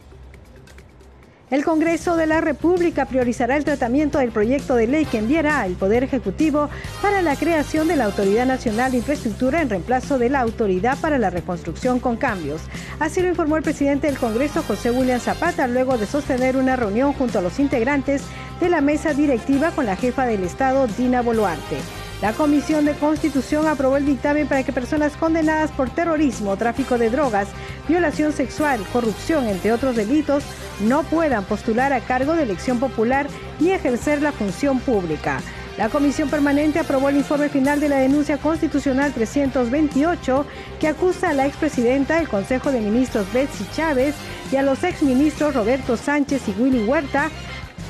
[1.52, 5.72] El Congreso de la República priorizará el tratamiento del proyecto de ley que enviará al
[5.72, 6.70] Poder Ejecutivo
[7.02, 11.18] para la creación de la Autoridad Nacional de Infraestructura en reemplazo de la Autoridad para
[11.18, 12.62] la Reconstrucción con Cambios.
[13.00, 17.12] Así lo informó el presidente del Congreso, José William Zapata, luego de sostener una reunión
[17.12, 18.22] junto a los integrantes
[18.58, 21.76] de la mesa directiva con la jefa del Estado, Dina Boluarte.
[22.22, 27.10] La Comisión de Constitución aprobó el dictamen para que personas condenadas por terrorismo, tráfico de
[27.10, 27.48] drogas,
[27.88, 30.44] violación sexual, corrupción, entre otros delitos,
[30.82, 33.26] no puedan postular a cargo de elección popular
[33.58, 35.40] ni ejercer la función pública.
[35.76, 40.46] La Comisión Permanente aprobó el informe final de la denuncia constitucional 328
[40.78, 44.14] que acusa a la expresidenta del Consejo de Ministros Betsy Chávez
[44.52, 47.30] y a los exministros Roberto Sánchez y Willy Huerta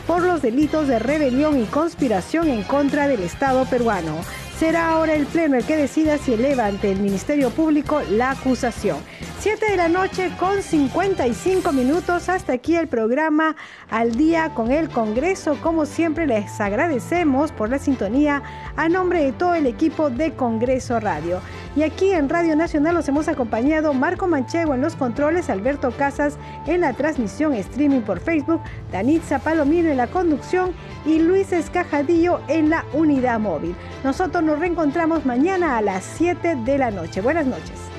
[0.07, 4.21] por los delitos de rebelión y conspiración en contra del Estado peruano.
[4.59, 8.99] Será ahora el Pleno el que decida si eleva ante el Ministerio Público la acusación.
[9.41, 12.29] 7 de la noche con 55 minutos.
[12.29, 13.57] Hasta aquí el programa
[13.91, 15.59] Al Día con el Congreso.
[15.61, 18.45] Como siempre les agradecemos por la sintonía
[18.77, 21.41] a nombre de todo el equipo de Congreso Radio.
[21.75, 26.37] Y aquí en Radio Nacional los hemos acompañado Marco Manchego en los controles, Alberto Casas
[26.67, 28.61] en la transmisión streaming por Facebook,
[28.93, 30.73] Danitza Palomino en la conducción
[31.07, 33.75] y Luis Escajadillo en la unidad móvil.
[34.05, 37.23] Nosotros nos reencontramos mañana a las 7 de la noche.
[37.23, 37.92] Buenas noches.